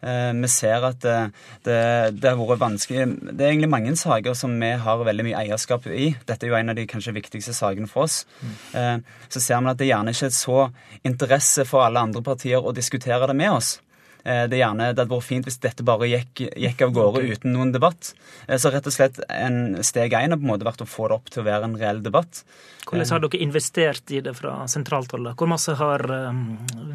Eh, 0.02 0.32
Vi 0.34 0.48
ser 0.50 0.86
at 0.88 1.00
det, 1.04 1.18
det, 1.64 1.76
det 2.22 2.30
har 2.32 2.40
vært 2.40 2.62
vanskelig 2.64 3.04
Det 3.38 3.46
er 3.46 3.52
egentlig 3.52 3.70
mange 3.70 3.94
saker 3.96 4.34
som 4.38 4.56
vi 4.60 4.72
har 4.82 5.04
veldig 5.06 5.26
mye 5.28 5.44
eierskap 5.44 5.86
i. 5.88 6.16
Dette 6.26 6.48
er 6.48 6.50
jo 6.50 6.58
en 6.58 6.74
av 6.74 6.76
de 6.80 6.88
kanskje 6.90 7.14
viktigste 7.14 7.54
sakene 7.54 7.88
for 7.88 8.08
oss. 8.08 8.26
Eh, 8.74 8.98
Så 9.30 9.40
ser 9.40 9.62
man 9.62 9.72
at 9.76 9.78
det 9.78 9.92
gjerne 9.92 10.10
ikke 10.16 10.26
er 10.32 10.36
så 10.36 10.72
interesse 11.06 11.66
for 11.70 11.86
alle 11.86 12.02
andre 12.02 12.22
partier 12.26 12.58
å 12.62 12.74
diskutere 12.74 13.28
det 13.28 13.36
med 13.38 13.52
oss. 13.52 13.80
Eh, 14.24 14.48
Det, 14.48 14.58
er 14.58 14.64
gjerne, 14.66 14.90
det 14.94 15.02
hadde 15.04 15.14
vært 15.16 15.28
fint 15.30 15.46
hvis 15.46 15.60
dette 15.62 15.84
bare 15.86 16.10
gikk, 16.10 16.42
gikk 16.58 16.82
av 16.86 16.92
gårde 16.94 17.22
uten 17.32 17.54
noen 17.54 17.72
debatt. 17.74 18.14
Eh, 18.48 18.58
Så 18.58 18.70
rett 18.74 18.86
og 18.90 18.94
slett 18.94 19.22
en 19.30 19.84
steg 19.84 20.14
én 20.14 20.30
har 20.34 20.38
på 20.38 20.46
en 20.46 20.52
måte 20.56 20.66
vært 20.66 20.82
å 20.82 20.90
få 20.90 21.08
det 21.10 21.16
opp 21.20 21.30
til 21.30 21.44
å 21.44 21.46
være 21.46 21.70
en 21.70 21.78
reell 21.78 22.02
debatt. 22.02 22.44
Hvordan 22.90 23.10
har 23.14 23.20
dere 23.22 23.42
investert 23.46 24.12
i 24.12 24.20
det 24.22 24.34
fra 24.38 24.66
sentralt 24.68 25.12
hold? 25.14 25.30
Hvor 25.38 25.48
masse 25.50 25.74
har 25.78 26.02
eh, 26.10 26.44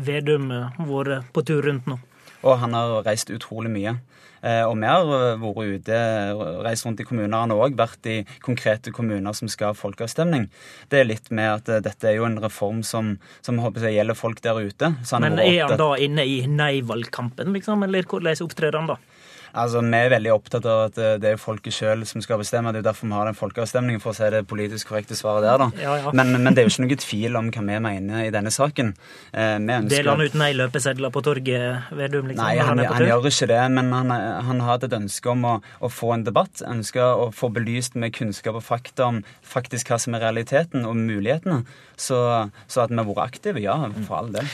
Vedum 0.06 0.50
eh, 0.50 0.84
vært 0.90 1.30
på 1.32 1.46
tur 1.46 1.62
rundt 1.62 1.86
nå? 1.86 1.98
Og 2.42 2.58
han 2.60 2.76
har 2.76 3.02
reist 3.06 3.30
utrolig 3.32 3.72
mye. 3.72 3.96
Eh, 4.46 4.62
Og 4.68 4.76
vi 4.78 4.86
har 4.86 5.08
eh, 5.16 5.40
vært 5.40 5.80
ute, 5.80 6.00
reist 6.66 6.86
rundt 6.86 7.00
i 7.00 7.06
har 7.52 7.64
òg 7.66 7.76
vært 7.78 8.06
i 8.10 8.16
konkrete 8.44 8.92
kommuner 8.94 9.34
som 9.34 9.48
skal 9.48 9.72
ha 9.72 9.78
folkeavstemning. 9.78 10.48
Det 10.92 11.00
er 11.00 11.08
litt 11.08 11.30
med 11.30 11.50
at 11.50 11.68
eh, 11.72 11.82
dette 11.84 12.10
er 12.10 12.18
jo 12.18 12.28
en 12.28 12.38
reform 12.42 12.82
som, 12.86 13.16
som 13.42 13.58
håper 13.62 13.88
jeg 13.88 13.98
gjelder 14.00 14.18
folk 14.18 14.42
der 14.44 14.60
ute. 14.60 14.92
Men 15.18 15.40
er 15.40 15.66
han 15.66 15.80
da 15.80 15.90
inne 15.96 16.26
i 16.28 16.42
nei-valgkampen, 16.46 17.54
liksom? 17.56 17.86
Eller 17.86 18.06
hvordan 18.06 18.44
opptrer 18.46 18.76
han 18.76 18.92
da? 18.92 19.00
Altså, 19.56 19.80
Vi 19.80 19.96
er 19.96 20.12
veldig 20.12 20.32
opptatt 20.34 20.66
av 20.68 20.82
at 20.90 20.98
eh, 21.00 21.16
det 21.22 21.32
er 21.32 21.40
folket 21.40 21.74
sjøl 21.74 22.04
som 22.08 22.22
skal 22.24 22.40
bestemme. 22.42 22.72
Det 22.74 22.80
er 22.80 22.84
jo 22.84 22.88
derfor 22.90 23.08
vi 23.08 23.16
har 23.16 23.30
den 23.30 23.38
folkeavstemningen, 23.38 24.02
for 24.02 24.12
å 24.12 24.18
si 24.18 24.28
det 24.34 24.42
politisk 24.50 24.90
korrekte 24.90 25.16
svaret 25.18 25.46
der. 25.46 25.62
da. 25.64 25.68
Ja, 25.80 25.96
ja. 26.02 26.12
Men, 26.16 26.34
men 26.44 26.56
det 26.56 26.62
er 26.62 26.68
jo 26.68 26.74
ikke 26.74 26.86
noe 26.86 26.98
tvil 27.06 27.40
om 27.40 27.50
hva 27.54 27.64
vi 27.70 27.78
mener 27.86 28.26
i 28.26 28.32
denne 28.34 28.52
saken. 28.54 28.92
Eh, 29.32 29.56
vi 29.56 29.76
ønsker... 29.78 29.94
Deler 29.94 30.12
han 30.12 30.26
ut 30.26 30.38
nei-løpesedler 30.42 31.14
på 31.14 31.24
torget, 31.26 31.88
Vedum? 31.96 32.28
liksom? 32.30 32.42
Nei, 32.42 32.52
han, 32.60 32.74
han, 32.74 32.84
er 32.84 32.92
han 32.92 33.08
gjør 33.08 33.30
ikke 33.32 33.50
det, 33.52 33.62
men 33.78 33.92
han, 33.96 34.12
han 34.50 34.62
har 34.64 34.72
hatt 34.74 34.86
et 34.90 34.98
ønske 34.98 35.32
om 35.32 35.48
å, 35.48 35.54
å 35.80 35.92
få 35.92 36.12
en 36.18 36.26
debatt. 36.26 36.62
Ønsker 36.66 37.24
å 37.26 37.30
få 37.34 37.50
belyst 37.56 37.96
med 37.96 38.14
kunnskap 38.16 38.60
og 38.60 38.64
fakta 38.66 39.08
om 39.08 39.22
faktisk 39.46 39.92
hva 39.92 40.00
som 40.02 40.16
er 40.18 40.26
realiteten 40.28 40.84
og 40.88 40.98
mulighetene. 41.00 41.62
Så, 41.96 42.18
så 42.68 42.82
at 42.84 42.90
vi 42.92 42.98
har 43.00 43.08
vært 43.08 43.22
aktive, 43.24 43.60
ja, 43.64 43.78
for 44.04 44.18
all 44.18 44.28
del. 44.34 44.48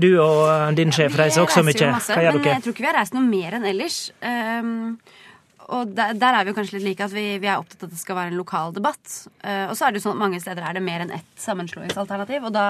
Du 0.00 0.08
og 0.14 0.46
eh, 0.48 0.70
din 0.78 0.94
sjef 0.96 1.18
reiser 1.20 1.44
også 1.44 1.60
mye. 1.66 1.76
Hva 1.76 2.22
gjør 2.24 2.38
dere? 2.40 2.54
jeg 2.56 2.64
tror 2.64 2.72
ikke 2.72 2.84
vi 2.86 2.88
har 2.88 2.96
reist 2.96 3.16
noe 3.16 3.26
mer 3.26 3.58
enn 3.58 3.66
ellers. 3.68 3.98
Um, 4.46 4.98
og 5.66 5.90
der, 5.96 6.14
der 6.14 6.38
er 6.38 6.46
vi 6.46 6.54
kanskje 6.54 6.78
litt 6.78 6.86
like 6.86 7.06
at 7.08 7.14
vi, 7.14 7.26
vi 7.42 7.50
er 7.50 7.58
opptatt 7.58 7.82
av 7.82 7.88
at 7.88 7.96
det 7.96 7.98
skal 7.98 8.18
være 8.20 8.30
en 8.30 8.38
lokal 8.38 8.74
debatt. 8.76 9.04
Uh, 9.42 9.66
og 9.66 9.74
så 9.74 9.86
er 9.86 9.92
det 9.92 10.00
jo 10.00 10.06
sånn 10.06 10.18
at 10.18 10.22
mange 10.22 10.40
steder 10.42 10.62
er 10.62 10.78
det 10.78 10.84
mer 10.86 11.02
enn 11.02 11.14
ett 11.16 11.32
sammenslåingsalternativ. 11.42 12.46
Og 12.46 12.54
da, 12.54 12.66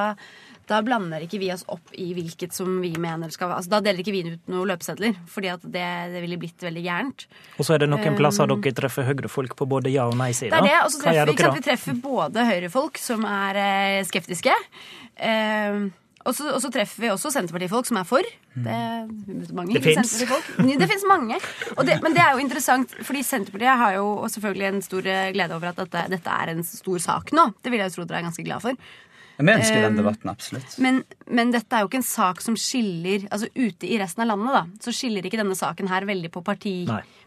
da 0.70 0.78
blander 0.86 1.26
ikke 1.26 1.40
vi 1.42 1.50
oss 1.52 1.66
opp 1.70 1.92
i 1.92 2.08
hvilket 2.16 2.56
som 2.56 2.78
vi 2.82 2.94
mener 2.98 3.30
skal 3.34 3.50
være 3.50 3.60
altså 3.60 3.74
Da 3.74 3.82
deler 3.84 4.00
ikke 4.02 4.14
vi 4.14 4.22
ut 4.30 4.48
noen 4.50 4.72
løpesedler, 4.72 5.18
fordi 5.30 5.52
at 5.52 5.66
det, 5.66 5.84
det 6.14 6.24
ville 6.24 6.40
blitt 6.40 6.64
veldig 6.66 6.86
gærent. 6.86 7.26
Og 7.58 7.68
så 7.68 7.76
er 7.76 7.84
det 7.84 7.90
noen 7.92 8.16
plasser 8.18 8.48
dere 8.50 8.74
treffer 8.80 9.06
Høyre-folk 9.10 9.58
på 9.58 9.68
både 9.76 9.92
ja- 9.92 10.08
og 10.08 10.16
nei-sida. 10.18 10.56
Det 10.56 10.62
er 10.64 10.70
det, 10.70 10.80
og 10.86 10.94
så 10.94 11.04
treffer, 11.04 11.34
vi, 11.34 11.36
sant, 11.44 11.60
vi 11.60 11.66
treffer 11.68 12.00
både 12.06 12.48
høyrefolk 12.48 12.98
som 13.02 13.28
er 13.28 13.60
eh, 13.60 14.00
skeptiske, 14.08 14.56
eh, 15.20 15.84
Og 16.26 16.34
så, 16.34 16.48
og 16.52 16.60
så 16.62 16.70
treffer 16.74 17.04
vi 17.04 17.10
også 17.12 17.30
Senterpartifolk 17.34 17.88
som 17.88 18.00
er 18.00 18.06
for. 18.08 18.26
Det, 18.54 18.78
mange 19.54 19.76
Det 19.76 19.82
finnes. 19.84 20.14
Det 20.82 20.90
fins 20.90 21.06
mange. 21.08 21.38
Og 21.76 21.82
det, 21.86 21.98
men 22.02 22.16
det 22.16 22.22
er 22.24 22.34
jo 22.34 22.42
interessant, 22.42 22.92
fordi 23.06 23.22
Senterpartiet 23.26 23.82
har 23.82 23.96
jo 23.98 24.08
selvfølgelig 24.34 24.68
en 24.72 24.84
stor 24.84 25.10
eh, 25.12 25.30
glede 25.36 25.56
over 25.56 25.70
at 25.70 25.82
dette, 25.84 26.06
dette 26.16 26.38
er 26.42 26.54
en 26.54 26.64
stor 26.66 27.02
sak 27.02 27.34
nå. 27.36 27.50
Det 27.62 27.72
vil 27.72 27.82
jeg 27.82 27.92
jo 27.92 28.00
tro 28.00 28.08
dere 28.08 28.22
er 28.22 28.28
ganske 28.30 28.46
glad 28.46 28.64
for. 28.64 28.86
Vi 29.36 29.52
ønsker 29.52 29.82
den 29.84 29.96
debatten, 29.98 30.30
absolutt. 30.32 30.78
Men, 30.80 31.02
men 31.28 31.50
dette 31.52 31.76
er 31.76 31.82
jo 31.84 31.90
ikke 31.90 31.98
en 32.00 32.06
sak 32.08 32.40
som 32.40 32.54
skiller 32.56 33.26
Altså 33.30 33.50
ute 33.52 33.84
i 33.84 33.98
resten 34.00 34.22
av 34.24 34.30
landet, 34.30 34.54
da, 34.54 34.62
så 34.80 34.94
skiller 34.96 35.26
ikke 35.28 35.36
denne 35.42 35.56
saken 35.58 35.90
her 35.92 36.06
veldig 36.08 36.30
på 36.32 36.40
parti, 36.46 36.72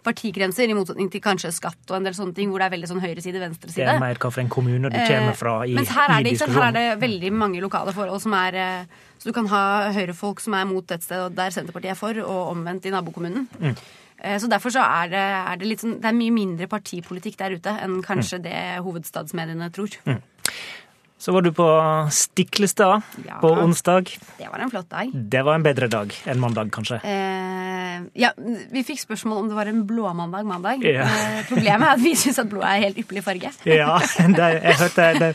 partigrenser, 0.04 0.70
i 0.72 0.74
motsetning 0.78 1.12
til 1.14 1.22
kanskje 1.22 1.52
skatt 1.54 1.92
og 1.92 1.98
en 2.00 2.08
del 2.08 2.16
sånne 2.18 2.34
ting, 2.34 2.50
hvor 2.50 2.64
det 2.64 2.70
er 2.70 2.74
veldig 2.78 2.90
sånn 2.90 3.04
høyreside, 3.04 3.44
Det 3.68 3.86
er 3.86 4.00
mer 4.02 4.16
hva 4.18 4.32
for 4.32 4.42
en 4.42 4.50
kommune 4.50 4.90
du 4.90 4.98
kommer 4.98 5.38
fra 5.38 5.54
i, 5.68 5.72
Eh, 5.74 5.76
Mens 5.76 5.90
her 5.94 6.10
er, 6.16 6.24
det, 6.24 6.34
ikke 6.34 6.50
her 6.56 6.68
er 6.70 6.78
det 6.80 7.00
veldig 7.04 7.32
mange 7.36 7.62
lokale 7.62 7.94
forhold 7.94 8.22
som 8.22 8.34
er 8.34 8.56
eh, 8.56 8.84
Så 9.20 9.30
du 9.30 9.34
kan 9.36 9.48
ha 9.52 9.92
høyrefolk 9.92 10.40
som 10.40 10.54
er 10.56 10.66
mot 10.66 10.92
et 10.92 11.04
sted 11.04 11.36
der 11.36 11.52
Senterpartiet 11.52 11.92
er 11.92 12.00
for, 12.00 12.16
og 12.24 12.54
omvendt 12.56 12.86
i 12.88 12.94
nabokommunen. 12.96 13.48
Mm. 13.60 13.76
Eh, 14.24 14.38
Så 14.40 14.48
derfor 14.50 14.72
så 14.72 14.82
er 14.82 15.10
det, 15.12 15.20
er 15.52 15.56
det 15.60 15.68
litt 15.68 15.84
sånn 15.84 16.00
Det 16.02 16.10
er 16.10 16.16
mye 16.16 16.32
mindre 16.32 16.68
partipolitikk 16.72 17.38
der 17.38 17.52
ute 17.60 17.70
enn 17.84 18.00
Mm. 18.00 18.04
kanskje 18.08 18.42
det 18.42 18.80
hovedstadsmediene 18.84 19.70
tror. 19.72 19.90
Så 21.20 21.34
var 21.36 21.44
du 21.44 21.50
på 21.52 21.66
Stiklestad 22.16 23.02
Ja. 23.28 23.40
på 23.42 23.50
onsdag. 23.52 24.08
Det 24.38 24.48
var 24.48 24.60
en 24.64 24.70
flott 24.72 24.90
dag. 24.90 25.10
Det 25.14 25.42
var 25.44 25.56
en 25.60 25.64
bedre 25.66 25.90
dag 25.92 26.14
enn 26.26 26.40
mandag, 26.40 26.72
kanskje. 26.72 27.02
Eh, 27.04 28.00
ja, 28.16 28.30
vi 28.72 28.84
fikk 28.88 29.02
spørsmål 29.02 29.42
om 29.44 29.50
det 29.52 29.58
var 29.58 29.68
en 29.68 29.82
blåmandag 29.88 30.48
mandag. 30.48 30.86
Ja. 30.88 31.04
Eh, 31.04 31.44
problemet 31.50 31.84
er 31.90 31.98
at 31.98 32.00
vi 32.00 32.14
syns 32.16 32.40
at 32.40 32.48
blå 32.48 32.64
er 32.64 32.80
helt 32.86 32.98
ypperlig 33.04 33.24
farge. 33.26 33.52
Ja, 33.68 34.00
det, 34.00 34.48
jeg 34.64 34.80
hørte 34.80 35.10
det, 35.20 35.32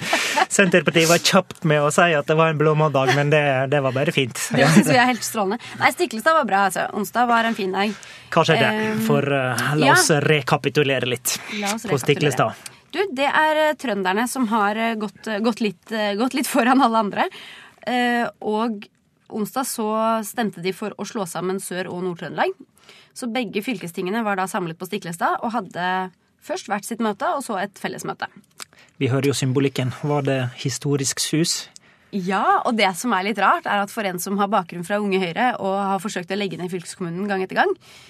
Senterpartiet 0.49 1.09
var 1.11 1.19
kjapt 1.21 1.65
med 1.69 1.85
å 1.85 1.93
si 1.93 2.09
at 2.17 2.27
det 2.33 2.37
var 2.41 2.55
en 2.55 2.59
blåmandag, 2.59 3.13
men 3.19 3.31
det, 3.31 3.45
det 3.71 3.83
var 3.85 3.93
bare 3.93 4.13
fint. 4.17 4.41
Det 4.57 4.67
syns 4.73 4.89
vi 4.89 4.97
er 4.97 5.11
helt 5.13 5.25
strålende. 5.27 5.61
Nei, 5.85 5.93
Stiklestad 5.93 6.41
var 6.41 6.49
bra. 6.49 6.65
altså. 6.71 6.89
Onsdag 6.97 7.29
var 7.29 7.45
en 7.45 7.55
fin 7.55 7.73
dag. 7.77 7.93
Hva 8.33 8.45
skjedde? 8.49 8.71
Eh, 8.73 8.95
For 9.05 9.21
uh, 9.21 9.75
la 9.77 9.93
oss 9.93 10.09
rekapitulere 10.25 11.07
litt 11.13 11.37
La 11.61 11.75
oss 11.77 11.85
på. 11.85 11.99
Stiklestad. 12.01 12.57
Du, 12.95 13.01
det 13.11 13.27
er 13.27 13.61
eh, 13.61 13.77
trønderne 13.81 14.27
som 14.31 14.47
har 14.53 14.79
eh, 14.79 14.95
gått, 15.01 15.27
gått, 15.43 15.63
litt, 15.65 15.91
eh, 15.91 16.15
gått 16.19 16.37
litt 16.39 16.51
foran 16.51 16.83
alle 16.85 17.01
andre. 17.07 17.29
Eh, 17.91 18.25
og 18.47 18.87
onsdag 19.35 19.67
så 19.67 19.89
stemte 20.27 20.63
de 20.63 20.73
for 20.77 20.95
å 20.95 21.07
slå 21.09 21.27
sammen 21.27 21.59
Sør- 21.63 21.91
og 21.91 22.05
Nord-Trøndelag. 22.07 22.55
Så 23.17 23.27
begge 23.33 23.65
fylkestingene 23.65 24.23
var 24.27 24.39
da 24.39 24.47
samlet 24.51 24.79
på 24.79 24.87
Stiklestad 24.87 25.43
og 25.43 25.55
hadde 25.57 25.89
først 26.45 26.69
hvert 26.71 26.87
sitt 26.87 27.03
møte, 27.03 27.27
og 27.35 27.43
så 27.47 27.59
et 27.63 27.79
fellesmøte. 27.81 28.29
Vi 29.01 29.09
hører 29.11 29.33
jo 29.33 29.37
symbolikken. 29.37 29.91
Var 30.07 30.27
det 30.27 30.41
historisk 30.63 31.23
sus? 31.23 31.65
Ja, 32.15 32.61
og 32.63 32.77
det 32.79 32.93
som 32.95 33.11
er 33.17 33.25
litt 33.27 33.41
rart, 33.43 33.67
er 33.67 33.83
at 33.83 33.91
for 33.91 34.07
en 34.07 34.21
som 34.23 34.39
har 34.39 34.51
bakgrunn 34.53 34.85
fra 34.87 35.01
Unge 35.03 35.19
Høyre 35.19 35.55
og 35.59 35.75
har 35.75 36.03
forsøkt 36.03 36.31
å 36.31 36.39
legge 36.39 36.61
ned 36.61 36.71
fylkeskommunen 36.71 37.27
gang 37.27 37.43
etter 37.43 37.59
gang, 37.59 37.73
eh, 37.75 38.05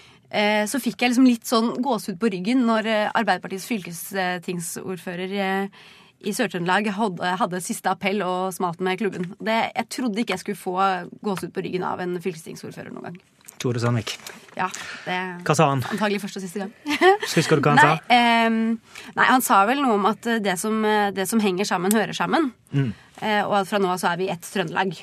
så 0.68 0.80
fikk 0.82 1.02
jeg 1.02 1.12
liksom 1.12 1.26
litt 1.28 1.46
sånn 1.46 1.74
gåsehud 1.84 2.16
på 2.18 2.30
ryggen 2.32 2.64
når 2.66 2.88
eh, 2.90 3.10
Arbeiderpartiets 3.14 3.68
fylkestingsordfører 3.70 5.34
eh, 5.38 5.84
i 6.24 6.32
Sør-Trøndelag 6.32 6.88
hadde, 6.96 7.34
hadde 7.40 7.60
siste 7.62 7.92
appell 7.92 8.22
og 8.24 8.54
smalt 8.56 8.80
med 8.84 8.98
klubben. 9.00 9.28
Det, 9.38 9.58
jeg 9.74 9.90
trodde 9.92 10.22
ikke 10.22 10.34
jeg 10.36 10.42
skulle 10.42 10.60
få 10.60 10.76
gåsehud 11.24 11.52
på 11.54 11.64
ryggen 11.66 11.84
av 11.86 12.02
en 12.02 12.16
fylkestingsordfører 12.24 12.94
noen 12.94 13.10
gang. 13.10 13.22
Tore 13.62 13.80
Sandvik. 13.80 14.16
Ja, 14.54 14.68
det 15.06 15.18
Hva 15.46 15.56
sa 15.56 15.68
han? 15.70 15.82
Antagelig 15.90 16.20
første 16.22 16.40
og 16.40 16.44
siste 16.44 16.64
gang. 16.64 16.72
Husker 17.36 17.58
du 17.58 17.64
hva 17.64 17.74
han 17.74 17.80
Nei, 17.80 17.94
sa? 17.96 18.16
Eh, 18.16 19.14
nei, 19.18 19.26
han 19.30 19.44
sa 19.44 19.62
vel 19.68 19.82
noe 19.82 19.98
om 19.98 20.08
at 20.10 20.28
eh, 20.30 20.40
det 20.42 20.56
som, 20.60 20.76
eh, 20.88 21.10
det 21.14 21.26
som 21.30 21.42
henger 21.42 21.68
sammen, 21.68 21.94
hører 21.94 22.16
sammen. 22.16 22.50
Mm. 22.74 22.90
Eh, 23.20 23.42
og 23.44 23.60
at 23.62 23.70
fra 23.70 23.80
nå 23.82 23.90
av 23.92 24.00
så 24.02 24.12
er 24.12 24.20
vi 24.20 24.30
ett 24.32 24.46
Trøndelag. 24.54 24.96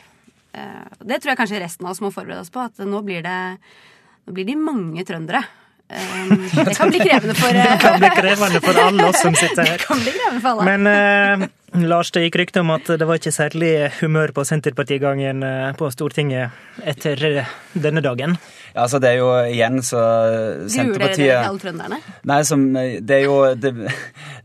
Eh, 0.53 0.83
det 1.03 1.21
tror 1.21 1.33
jeg 1.33 1.41
kanskje 1.41 1.63
resten 1.63 1.87
av 1.87 1.95
oss 1.95 2.03
må 2.03 2.13
forberede 2.13 2.43
oss 2.45 2.53
på. 2.53 2.63
At 2.63 2.79
nå 2.85 3.03
blir 3.07 3.25
det 3.25 3.39
nå 4.27 4.35
blir 4.35 4.45
de 4.45 4.55
mange 4.59 5.05
trøndere. 5.07 5.43
Ehm, 5.91 6.49
det 6.65 6.75
kan 6.77 6.89
bli 6.89 6.99
krevende 6.99 7.35
for 7.35 7.53
Det 7.53 7.77
kan 7.81 7.99
bli 7.99 8.09
krevende 8.15 8.61
for 8.63 8.81
alle 8.87 9.07
oss 9.09 9.21
som 9.21 9.35
sitter 9.35 9.63
her. 9.65 9.77
det 9.77 9.87
kan 9.87 9.99
bli 9.99 10.13
krevende 10.15 10.41
for 10.41 10.49
alle. 10.49 10.77
Men 10.77 11.41
eh, 11.43 11.47
Lars, 11.71 12.09
det 12.11 12.25
gikk 12.25 12.35
rykter 12.41 12.65
om 12.65 12.73
at 12.75 12.89
det 12.99 13.05
var 13.07 13.15
ikke 13.15 13.31
særlig 13.31 13.69
humør 14.01 14.33
på 14.35 14.43
Senterpartigangen 14.43 15.39
eh, 15.47 15.69
på 15.79 15.87
Stortinget 15.93 16.51
etter 16.83 17.21
eh, 17.29 17.53
denne 17.79 18.01
dagen. 18.03 18.33
Ja, 18.73 18.83
altså 18.85 18.99
det 19.03 19.09
er 19.13 19.17
jo 19.21 19.29
igjen 19.51 19.79
så 19.83 19.99
Gruer 19.99 20.57
dere 20.59 20.73
Senterpartiet 20.73 21.37
alle 21.39 21.61
trønderne? 21.63 21.99
Nei, 22.27 22.39
som, 22.47 22.65
det 22.75 23.15
er 23.17 23.23
jo 23.23 23.37
det, 23.55 23.71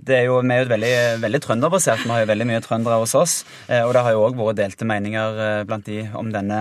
det 0.07 0.17
er 0.21 0.25
jo, 0.29 0.37
Vi 0.47 0.55
er 0.55 0.63
jo 0.63 0.71
veldig, 0.71 0.93
veldig 1.25 1.41
trønderbasert. 1.45 2.05
Vi 2.07 2.13
har 2.15 2.23
jo 2.23 2.29
veldig 2.31 2.47
mye 2.53 2.63
trøndere 2.65 3.01
hos 3.03 3.15
oss. 3.19 3.35
eh, 3.67 3.83
Og 3.83 3.91
det 3.97 4.05
har 4.07 4.15
jo 4.15 4.23
òg 4.29 4.39
vært 4.39 4.61
delte 4.63 4.87
meninger 4.87 5.43
eh, 5.49 5.61
blant 5.67 5.87
de 5.91 6.05
om 6.15 6.31
denne, 6.35 6.61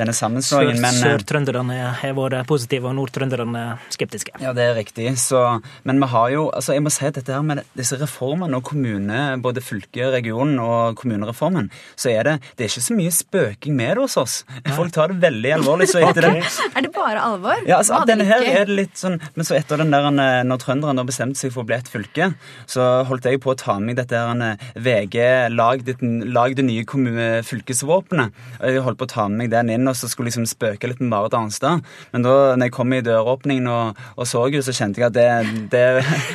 denne 0.00 0.16
Sør- 0.16 0.22
sammenslåingen. 0.24 0.80
Men, 0.84 0.94
eh, 0.94 1.04
Sør-trønderne 1.04 1.78
har 2.00 2.16
vært 2.16 2.48
positive, 2.48 2.88
og 2.88 2.96
nord-trønderne 2.96 3.66
skeptiske. 3.92 4.40
Ja, 4.40 4.56
det 4.56 4.70
er 4.70 4.76
riktig. 4.80 5.12
Så, 5.20 5.44
men 5.84 6.00
vi 6.00 6.10
har 6.16 6.32
jo 6.32 6.48
altså 6.48 6.76
jeg 6.76 6.84
må 6.88 6.92
si 6.96 7.04
at 7.08 7.20
dette 7.20 7.36
her 7.36 7.44
med 7.44 7.64
disse 7.76 8.00
reformene 8.00 8.56
og 8.60 8.64
kommune, 8.72 9.22
både 9.44 9.60
fylke, 9.64 9.97
region 10.12 10.54
og 10.62 10.96
kommunereformen, 11.00 11.70
så 11.98 12.10
er 12.12 12.24
det, 12.28 12.34
det 12.56 12.64
er 12.66 12.70
ikke 12.72 12.84
så 12.86 12.96
mye 12.98 13.12
spøking 13.14 13.76
med 13.78 13.96
det 13.98 14.04
hos 14.04 14.16
oss. 14.20 14.36
Folk 14.76 14.92
tar 14.94 15.12
det 15.12 15.18
veldig 15.22 15.52
alvorlig. 15.58 15.88
Så 15.90 16.00
etter 16.04 16.28
okay. 16.30 16.42
det 16.42 16.76
Er 16.78 16.86
det 16.86 16.92
bare 16.94 17.20
alvor? 17.22 17.62
ja, 17.66 17.78
altså, 17.80 18.00
denne 18.08 18.24
her 18.28 18.42
er 18.46 18.64
det 18.68 18.74
litt 18.78 18.96
sånn 18.98 19.16
Men 19.36 19.46
så 19.46 19.56
etter 19.58 19.80
den 19.80 19.90
der 19.92 20.06
eh, 20.10 20.42
Når 20.46 20.60
trønderne 20.62 21.04
bestemte 21.08 21.38
seg 21.40 21.52
for 21.54 21.62
å 21.64 21.68
bli 21.68 21.76
et 21.78 21.88
fylke, 21.90 22.30
så 22.70 22.86
holdt 23.08 23.26
jeg 23.28 23.40
på 23.42 23.52
å 23.52 23.56
ta 23.58 23.78
med 23.78 23.88
meg 23.92 23.98
dette 24.00 24.18
her 24.18 24.42
eh, 24.44 24.66
VG 24.84 25.16
lag, 25.54 25.82
ditt, 25.86 26.02
lag 26.02 26.54
det 26.58 26.64
nye 26.66 26.84
kommu- 26.88 27.42
fylkesvåpenet. 27.46 28.34
Og 28.60 28.68
Jeg 28.74 28.84
holdt 28.86 28.98
på 29.00 29.06
å 29.08 29.12
ta 29.14 29.26
med 29.28 29.38
meg 29.44 29.52
den 29.52 29.70
inn 29.76 29.88
og 29.90 29.96
så 29.98 30.08
skulle 30.10 30.28
liksom 30.30 30.46
spøke 30.50 30.90
litt 30.90 31.00
med 31.02 31.10
Marit 31.12 31.34
Arnstad. 31.38 31.84
Men 32.12 32.26
da 32.26 32.34
når 32.58 32.68
jeg 32.68 32.74
kom 32.76 32.92
i 32.96 33.00
døråpningen 33.06 33.68
og, 33.72 34.00
og 34.16 34.28
så 34.28 34.44
henne, 34.46 34.62
så 34.66 34.74
kjente 34.76 35.00
jeg 35.02 35.08
at 35.10 35.16
det, 35.16 35.68
det, 35.72 35.84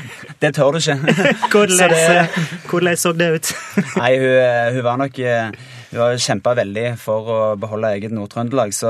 det 0.43 0.53
tør 0.57 0.75
du 0.75 0.81
ikke. 0.81 0.97
Hvordan, 1.53 1.77
Så 1.83 1.89
det- 1.93 2.69
hvordan 2.69 2.97
så 3.03 3.13
det 3.17 3.29
ut? 3.37 3.52
Nei, 4.01 4.11
hun, 4.17 4.75
hun 4.77 4.83
var 4.85 4.97
nok 5.01 5.19
eh, 5.19 5.51
Hun 5.93 6.01
har 6.01 6.17
kjempa 6.17 6.55
veldig 6.57 6.85
for 6.97 7.29
å 7.29 7.39
beholde 7.61 7.91
eget 7.93 8.11
Nord-Trøndelag. 8.15 8.73
Så 8.73 8.89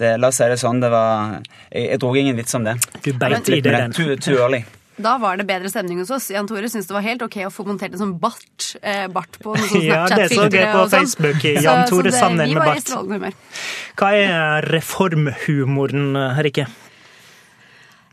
det, 0.00 0.14
la 0.20 0.28
oss 0.28 0.36
si 0.42 0.48
det 0.50 0.58
sånn, 0.60 0.80
det 0.84 0.90
var 0.92 1.38
Jeg, 1.72 1.88
jeg 1.94 2.00
dro 2.02 2.14
ingen 2.20 2.36
vits 2.36 2.54
om 2.58 2.64
det. 2.68 2.76
Du 3.04 3.12
beit 3.16 3.48
i 3.48 3.60
det 3.64 3.72
den. 3.72 3.92
Too, 3.96 4.16
too 4.20 4.36
early. 4.40 4.64
Da 4.94 5.16
var 5.18 5.34
det 5.40 5.42
bedre 5.48 5.66
stemning 5.72 5.98
hos 5.98 6.10
oss. 6.14 6.28
Jan 6.30 6.46
Tore 6.46 6.68
syntes 6.70 6.86
det 6.86 6.94
var 6.94 7.02
helt 7.02 7.22
ok 7.26 7.40
å 7.48 7.50
få 7.50 7.64
montert 7.66 7.96
en 7.96 7.98
sånn 8.04 8.12
bart, 8.22 8.68
eh, 8.78 9.08
bart 9.10 9.40
på 9.42 9.56
noen 9.56 9.66
sånne 9.72 9.88
Ja, 9.90 10.04
det 10.06 10.28
så 10.30 10.44
jeg 10.46 10.68
på 10.70 10.84
sånn. 10.84 10.92
Facebook. 11.00 11.40
Så- 11.42 11.64
Jan 11.64 11.80
så 11.82 11.88
Tore 11.90 12.12
Vi 12.12 12.20
med 12.36 12.54
var 12.60 12.68
i 12.68 12.68
bart. 12.68 12.84
strålende 12.84 13.18
humør. 13.18 13.34
Hva 13.98 14.12
er 14.20 14.68
reformhumoren, 14.70 16.14
Rikke? 16.46 16.68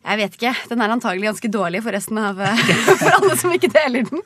Jeg 0.02 0.18
vet 0.18 0.36
ikke. 0.38 0.52
Den 0.72 0.82
er 0.82 0.92
antagelig 0.96 1.28
ganske 1.30 1.50
dårlig 1.54 1.84
for 1.86 1.94
resten 1.94 2.18
av 2.18 2.40
For 3.02 3.14
alle 3.14 3.38
som 3.38 3.54
ikke 3.54 3.70
deler 3.72 4.08
den. 4.10 4.24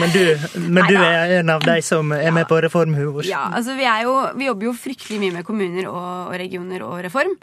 Men 0.00 0.12
du, 0.14 0.22
men 0.64 0.88
du 0.88 0.96
er 0.96 1.38
en 1.42 1.52
av 1.52 1.64
de 1.64 1.78
som 1.84 2.12
er 2.16 2.32
med 2.34 2.48
på 2.48 2.60
reformhumor. 2.64 3.28
Ja, 3.28 3.46
altså 3.52 3.76
vi, 3.78 3.86
jo, 4.04 4.14
vi 4.38 4.48
jobber 4.48 4.70
jo 4.70 4.76
fryktelig 4.76 5.20
mye 5.22 5.38
med 5.38 5.48
kommuner 5.48 5.90
og, 5.90 6.04
og 6.30 6.38
regioner 6.40 6.84
og 6.86 7.02
reform. 7.04 7.36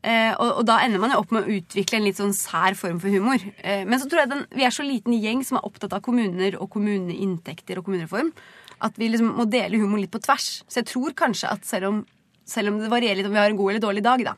Eh, 0.00 0.32
og, 0.40 0.62
og 0.62 0.64
da 0.68 0.78
ender 0.80 1.00
man 1.00 1.12
jo 1.12 1.18
opp 1.20 1.32
med 1.34 1.44
å 1.44 1.56
utvikle 1.58 1.98
en 1.98 2.06
litt 2.06 2.20
sånn 2.20 2.32
sær 2.36 2.76
form 2.78 3.00
for 3.02 3.12
humor. 3.12 3.42
Eh, 3.60 3.82
men 3.88 4.00
så 4.00 4.08
tror 4.08 4.22
jeg 4.22 4.32
den, 4.32 4.46
vi 4.56 4.64
er 4.64 4.72
så 4.72 4.86
liten 4.86 5.16
gjeng 5.16 5.42
som 5.44 5.58
er 5.58 5.66
opptatt 5.68 5.96
av 5.96 6.04
kommuner 6.04 6.56
og 6.60 6.70
kommuneinntekter 6.72 7.80
og 7.80 7.88
kommunereform, 7.88 8.32
at 8.80 8.96
vi 9.00 9.10
liksom 9.12 9.34
må 9.36 9.44
dele 9.52 9.80
humor 9.80 10.00
litt 10.00 10.12
på 10.12 10.22
tvers. 10.24 10.62
Så 10.64 10.80
jeg 10.80 10.88
tror 10.94 11.16
kanskje 11.18 11.52
at 11.52 11.68
selv 11.68 11.90
om, 11.90 12.00
selv 12.50 12.72
om 12.72 12.80
det 12.82 12.90
varierer 12.92 13.20
litt 13.20 13.28
om 13.30 13.34
vi 13.36 13.40
har 13.42 13.50
en 13.52 13.58
god 13.58 13.72
eller 13.72 13.84
dårlig 13.84 14.02
dag 14.06 14.24
da, 14.26 14.34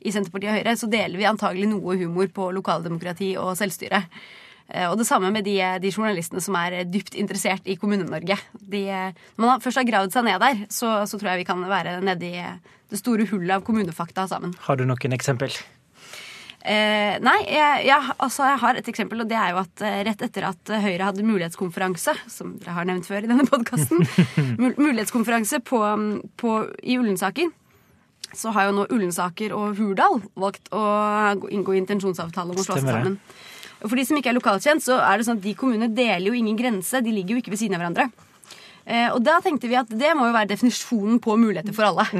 i 0.00 0.12
Senterpartiet 0.14 0.52
og 0.52 0.58
Høyre, 0.60 0.76
så 0.78 0.90
deler 0.90 1.18
vi 1.18 1.26
antagelig 1.28 1.68
noe 1.70 1.96
humor 2.00 2.30
på 2.34 2.52
lokaldemokrati 2.56 3.32
og 3.42 3.56
selvstyre. 3.58 4.04
Eh, 4.68 4.86
Og 4.90 4.98
det 5.00 5.06
samme 5.08 5.30
med 5.34 5.44
de, 5.48 5.56
de 5.82 5.90
journalistene 5.92 6.42
som 6.44 6.56
er 6.60 6.82
dypt 6.88 7.14
interessert 7.18 7.66
i 7.66 7.76
Kommune-Norge. 7.80 8.36
Når 8.68 9.44
man 9.44 9.64
først 9.64 9.80
har 9.80 9.88
gravd 9.88 10.14
seg 10.14 10.28
ned 10.28 10.40
der, 10.44 10.66
så, 10.70 11.02
så 11.08 11.18
tror 11.18 11.32
jeg 11.32 11.42
vi 11.44 11.48
kan 11.48 11.64
være 11.68 11.98
nedi 12.04 12.34
det 12.88 13.00
store 13.00 13.26
hullet 13.28 13.58
av 13.58 13.64
kommunefakta 13.66 14.28
sammen. 14.28 14.54
Har 14.64 14.78
du 14.78 14.86
noen 14.88 15.16
eksempel? 15.16 15.52
Eh, 16.58 17.14
nei, 17.22 17.36
jeg, 17.46 17.84
ja, 17.86 18.00
altså 18.18 18.48
jeg 18.48 18.58
har 18.64 18.78
et 18.80 18.88
eksempel, 18.90 19.22
og 19.22 19.28
det 19.30 19.36
er 19.38 19.52
jo 19.54 19.60
at 19.60 19.82
eh, 19.86 20.00
rett 20.08 20.24
etter 20.26 20.48
at 20.48 20.72
Høyre 20.82 21.06
hadde 21.06 21.26
mulighetskonferanse, 21.26 22.16
som 22.28 22.56
dere 22.58 22.74
har 22.74 22.88
nevnt 22.88 23.06
før 23.06 23.22
i 23.22 23.30
denne 23.30 23.46
podkasten, 23.46 24.02
mulighetskonferanse 24.82 25.62
på, 25.66 25.80
på, 26.40 26.56
i 26.82 26.98
Ullensaker, 26.98 27.52
så 28.34 28.52
har 28.52 28.68
jo 28.68 28.74
nå 28.76 28.88
Ullensaker 28.92 29.54
og 29.56 29.78
Hurdal 29.78 30.18
valgt 30.36 30.66
å 30.74 30.82
inngå 31.48 31.78
intensjonsavtale 31.78 32.52
om 32.52 32.58
å 32.60 32.66
slå 32.66 32.80
seg 32.82 32.90
sammen. 32.90 33.20
For 33.78 33.94
de 33.94 34.04
som 34.04 34.18
ikke 34.18 34.32
er 34.32 34.36
lokalkjent, 34.36 34.82
så 34.82 34.98
er 34.98 35.18
det 35.20 35.28
sånn 35.28 35.38
at 35.38 35.44
de 35.44 35.54
kommunene 35.56 35.94
deler 35.94 36.26
jo 36.26 36.36
ingen 36.36 36.58
grense. 36.58 36.98
De 37.04 37.14
ligger 37.14 37.36
jo 37.36 37.42
ikke 37.44 37.54
ved 37.54 37.62
siden 37.62 37.78
av 37.78 37.84
hverandre. 37.84 38.08
Eh, 38.88 39.08
og 39.12 39.20
da 39.20 39.34
tenkte 39.44 39.68
vi 39.68 39.76
at 39.76 39.90
det 39.92 40.14
må 40.16 40.30
jo 40.30 40.32
være 40.32 40.48
definisjonen 40.54 41.18
på 41.20 41.34
muligheter 41.36 41.74
for 41.76 41.90
alle. 41.90 42.06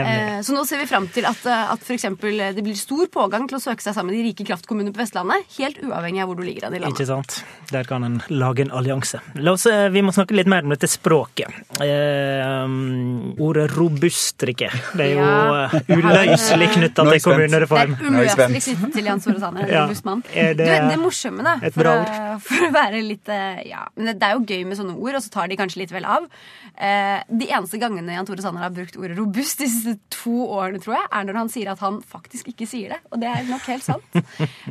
Eh, 0.00 0.38
Så 0.44 0.54
nå 0.54 0.62
ser 0.66 0.80
vi 0.80 0.86
fram 0.88 1.06
til 1.12 1.26
at, 1.28 1.40
eh, 1.46 1.72
at 1.74 1.82
eh, 1.90 2.52
det 2.56 2.62
blir 2.64 2.76
stor 2.78 3.06
pågang 3.12 3.46
til 3.50 3.58
å 3.58 3.60
søke 3.60 3.82
seg 3.84 3.94
sammen 3.96 4.14
i 4.16 4.22
rike 4.24 4.46
kraftkommunene 4.48 4.94
på 4.94 5.02
Vestlandet. 5.02 5.44
Helt 5.58 5.80
uavhengig 5.84 6.22
av 6.22 6.30
hvor 6.30 6.38
du 6.38 6.44
ligger 6.46 6.68
an 6.68 6.76
i 6.76 6.80
landet. 6.80 6.96
Ikke 6.96 7.08
sant? 7.10 7.40
Der 7.70 7.84
kan 7.88 8.04
en 8.06 8.20
lage 8.32 8.64
en 8.64 8.72
allianse. 8.72 9.20
La 9.36 9.52
oss, 9.56 9.66
vi 9.66 10.02
må 10.04 10.14
snakke 10.16 10.36
litt 10.38 10.48
mer 10.50 10.64
om 10.64 10.72
dette 10.72 10.88
språket. 10.90 11.52
Eh, 11.80 12.64
Ordet 13.40 13.66
robustrike. 13.76 14.70
Det 14.96 15.06
er 15.06 15.12
jo 15.14 15.20
Ja. 15.20 15.68
uløselig 15.90 16.70
knytta 16.74 17.04
til 17.10 17.20
kommunereform. 17.26 17.96
Det 17.98 18.06
er 18.06 18.16
uløselig 18.16 18.62
knyttet 18.64 18.92
til 18.96 19.04
Jan 19.10 19.20
Svore 19.20 19.40
Sanner. 19.42 19.68
Ja. 19.68 19.84
Robust 19.84 20.04
mann. 20.08 20.22
Er 20.34 20.54
det 20.54 20.66
du, 20.70 20.88
det 20.94 20.98
morsomme, 21.00 21.44
da, 21.46 21.54
et 21.62 21.74
for, 21.74 21.90
for 22.46 22.68
å 22.68 22.72
være 22.74 23.02
litt 23.04 23.28
Ja, 23.66 23.84
men 23.96 24.10
det, 24.10 24.16
det 24.20 24.28
er 24.30 24.38
jo 24.38 24.44
gøy 24.46 24.64
med 24.66 24.78
sånne 24.80 24.96
ord, 24.96 25.14
og 25.18 25.22
så 25.24 25.30
tar 25.34 25.50
de 25.50 25.58
kanskje 25.60 25.82
litt 25.84 25.89
vel 25.94 26.06
av. 26.08 26.26
Eh, 26.74 27.18
de 27.28 27.48
eneste 27.50 27.80
gangene 27.82 28.14
Jan 28.16 28.28
Tore 28.28 28.42
Sanner 28.44 28.64
har 28.66 28.74
brukt 28.74 28.96
ordet 29.00 29.18
robust 29.18 29.62
de 29.62 29.68
siste 29.70 29.96
to 30.14 30.46
årene, 30.46 30.80
tror 30.82 30.96
jeg, 30.98 31.08
er 31.18 31.28
når 31.28 31.38
han 31.40 31.52
sier 31.52 31.70
at 31.72 31.82
han 31.84 32.00
faktisk 32.02 32.50
ikke 32.52 32.68
sier 32.70 32.94
det. 32.94 33.00
Og 33.10 33.22
det 33.22 33.30
er 33.30 33.46
nok 33.50 33.68
helt 33.70 33.86
sant. 33.86 34.06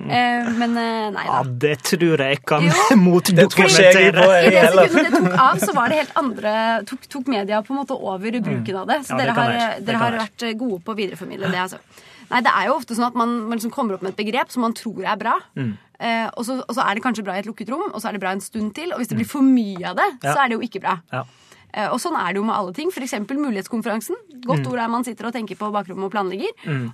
Eh, 0.09 0.47
men 0.57 0.71
eh, 0.79 1.09
nei 1.13 1.23
Ja, 1.27 1.39
det 1.61 1.73
tror 1.85 2.21
jeg 2.23 2.39
kan 2.47 2.63
motdokumentere. 3.03 4.23
I 4.47 4.53
det 4.53 4.63
sekundet 4.73 5.09
det 5.09 5.11
tok 5.13 5.35
av, 5.43 5.59
så 5.61 5.75
var 5.75 5.91
det 5.91 5.99
helt 5.99 6.15
andre 6.17 6.53
Tok, 6.89 7.03
tok 7.11 7.29
media 7.29 7.59
på 7.65 7.73
en 7.75 7.81
måte 7.81 7.97
over 7.97 8.39
bruken 8.39 8.79
av 8.79 8.87
det. 8.89 9.01
Så 9.05 9.13
Ja, 9.13 9.19
det 9.19 9.27
dere, 9.27 9.35
har, 9.37 9.83
dere 9.85 10.01
har 10.01 10.17
vært 10.23 10.47
gode 10.57 10.79
på 10.85 10.95
å 10.95 10.97
videreformidle 10.97 11.51
det. 11.51 11.61
Altså. 11.67 12.07
Nei, 12.29 12.41
det 12.45 12.55
er 12.55 12.69
jo 12.69 12.77
ofte 12.79 12.97
sånn 12.97 13.09
at 13.09 13.17
man, 13.17 13.35
man 13.49 13.57
liksom 13.59 13.73
kommer 13.73 13.97
opp 13.97 14.05
med 14.05 14.13
et 14.13 14.21
begrep 14.21 14.51
som 14.53 14.65
man 14.65 14.75
tror 14.77 15.05
er 15.05 15.19
bra. 15.19 15.35
Mm. 15.59 15.75
Eh, 15.99 16.29
og, 16.37 16.45
så, 16.47 16.61
er 16.63 16.95
det 16.95 17.03
kanskje 17.03 17.25
bra 17.27 17.35
i 17.35 17.39
et 17.43 17.49
lukket 17.49 17.69
rom, 17.69 17.89
og 17.91 17.99
så 18.01 18.09
er 18.09 18.15
det 18.17 18.21
bra 18.23 18.31
en 18.31 18.41
stund 18.41 18.73
til. 18.75 18.93
Og 18.93 19.01
hvis 19.01 19.09
det 19.11 19.17
blir 19.19 19.27
for 19.27 19.41
mye 19.43 19.83
av 19.91 19.95
det, 19.99 20.09
Mm. 20.19 20.23
Ja. 20.23 20.33
så 20.33 20.39
er 20.43 20.47
det 20.49 20.55
jo 20.59 20.61
ikke 20.65 20.81
bra. 20.81 20.99
Ja. 21.11 21.23
Eh, 21.71 21.85
og 21.93 21.99
sånn 22.01 22.15
er 22.17 22.33
det 22.33 22.39
jo 22.39 22.43
med 22.47 22.55
alle 22.55 22.73
ting. 22.73 22.89
F.eks. 22.89 23.13
mulighetskonferansen. 23.29 24.15
Godt 24.41 24.65
ord 24.65 24.79
er 24.79 24.87
man 24.89 25.03
sitter 25.05 25.27
og 25.27 25.33
tenker 25.35 25.55
på 25.59 25.69
bakrommet 25.71 26.07
og 26.07 26.11
planlegger. 26.11 26.49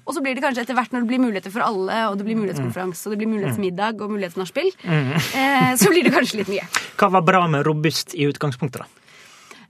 Og 0.05 0.11
så 0.13 0.21
blir 0.21 0.35
det 0.35 0.43
kanskje 0.43 0.65
etter 0.65 0.75
hvert 0.75 0.91
når 0.91 1.05
det 1.05 1.07
blir 1.13 1.21
muligheter 1.23 1.51
for 1.53 1.61
alle, 1.63 2.01
og 2.09 2.17
det 2.17 2.25
blir 2.27 2.35
mulighetskonferanse, 2.35 3.05
og 3.07 3.13
det 3.15 3.21
blir 3.21 3.31
mulighetsmiddag 3.31 4.01
og 4.01 4.11
mulighetsnachspiel, 4.11 4.71
eh, 4.83 5.75
så 5.79 5.87
blir 5.93 6.03
det 6.03 6.11
kanskje 6.17 6.41
litt 6.41 6.51
mye. 6.51 6.67
Hva 6.99 7.11
var 7.11 7.21
bra 7.21 7.47
med 7.47 7.63
robust 7.65 8.15
i 8.15 8.27
utgangspunktet, 8.27 8.83
da? 8.83 9.04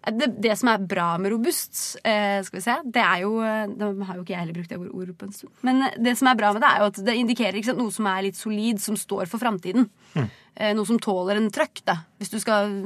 Det, 0.05 0.27
det 0.43 0.53
som 0.59 0.69
er 0.69 0.85
bra 0.85 1.07
med 1.21 1.33
robust, 1.33 1.97
eh, 2.05 2.37
skal 2.45 2.59
vi 2.59 2.63
se, 2.65 2.77
det 2.93 3.01
er 3.01 3.23
jo 3.23 3.39
eh, 3.41 3.65
Nå 3.71 3.91
har 4.05 4.19
jo 4.19 4.25
ikke 4.25 4.35
jeg 4.35 4.43
heller 4.43 4.57
brukt 4.57 4.73
det 4.73 4.79
ordet 4.85 5.15
på 5.17 5.29
en 5.29 5.35
stund. 5.35 5.53
Men 5.65 5.87
eh, 5.87 5.99
det 6.07 6.15
som 6.19 6.29
er 6.29 6.39
bra 6.39 6.51
med 6.53 6.61
det, 6.61 6.71
er 6.71 6.83
jo 6.83 6.89
at 6.91 6.99
det 7.07 7.15
indikerer 7.21 7.65
sant, 7.65 7.81
noe 7.81 7.93
som 7.93 8.09
er 8.11 8.25
litt 8.27 8.39
solid, 8.39 8.81
som 8.83 8.99
står 8.99 9.31
for 9.31 9.41
framtiden. 9.41 9.89
Eh, 10.15 10.71
noe 10.71 10.87
som 10.87 10.99
tåler 11.03 11.35
en 11.35 11.49
trøkk, 11.51 11.81
da. 11.89 11.97
Hvis 12.21 12.29
du 12.31 12.37
skal 12.39 12.77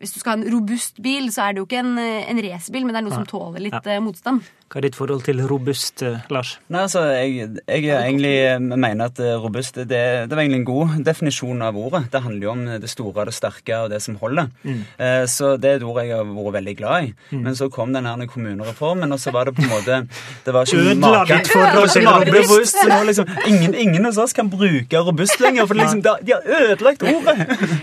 hvis 0.00 0.12
du 0.12 0.20
skal 0.20 0.34
ha 0.34 0.38
en 0.40 0.52
robust 0.52 0.98
bil, 1.02 1.30
så 1.32 1.46
er 1.46 1.54
det 1.54 1.62
jo 1.62 1.66
ikke 1.68 1.80
en, 1.80 1.94
eh, 1.98 2.28
en 2.28 2.40
racerbil, 2.44 2.84
men 2.84 2.92
det 2.92 3.00
er 3.00 3.06
noe 3.06 3.16
som 3.16 3.28
tåler 3.28 3.64
litt 3.64 3.88
ja. 3.88 4.00
motstand. 4.04 4.44
Hva 4.66 4.80
er 4.80 4.86
ditt 4.88 4.96
forhold 4.98 5.22
til 5.22 5.38
robust, 5.46 6.02
eh, 6.02 6.24
Lars? 6.34 6.56
Nei, 6.74 6.80
altså, 6.82 7.04
jeg, 7.14 7.52
jeg 7.70 7.84
egentlig 7.86 8.32
mener 8.66 9.04
at 9.12 9.20
eh, 9.22 9.36
robust 9.38 9.76
det, 9.78 9.86
det 10.26 10.34
var 10.34 10.42
egentlig 10.42 10.58
en 10.64 10.66
god 10.66 10.96
definisjon 11.06 11.62
av 11.62 11.76
ordet. 11.78 12.00
Det 12.10 12.22
handler 12.24 12.42
jo 12.48 12.50
om 12.50 12.64
det 12.82 12.90
store 12.90 13.22
og 13.22 13.28
det 13.30 13.34
sterke 13.36 13.78
og 13.84 13.92
det 13.94 14.00
som 14.02 14.16
holder. 14.18 14.50
Eh, 14.66 15.22
så 15.30 15.52
det 15.62 15.70
er 15.70 15.78
et 15.78 15.86
ord 15.86 16.00
jeg 16.02 16.16
har 16.16 16.26
vært 16.26 16.56
veldig 16.58 16.74
glad 16.80 17.06
i. 17.06 17.12
Men 17.38 17.54
så 17.58 17.68
kom 17.70 17.94
den 17.94 18.08
her 18.10 18.26
kommunereformen, 18.26 19.14
og 19.14 19.22
så 19.22 19.30
var 19.36 19.46
det 19.46 19.54
på 19.54 19.62
en 19.62 19.70
måte 19.70 20.00
det 20.46 20.54
var 20.54 20.66
ikke 20.66 20.82
Ødela 20.82 21.12
maken- 21.14 21.46
til 21.46 22.08
robust. 22.10 22.82
nå 22.90 22.98
liksom, 23.06 23.30
ingen, 23.46 23.74
ingen 23.86 24.10
av 24.10 24.18
oss 24.18 24.34
kan 24.34 24.50
bruke 24.50 25.04
robust 25.06 25.38
lenger, 25.40 25.70
for 25.70 25.78
liksom, 25.78 26.02
de, 26.02 26.34
har 26.34 26.42
ødelagt 26.72 27.06
ordet. 27.06 27.36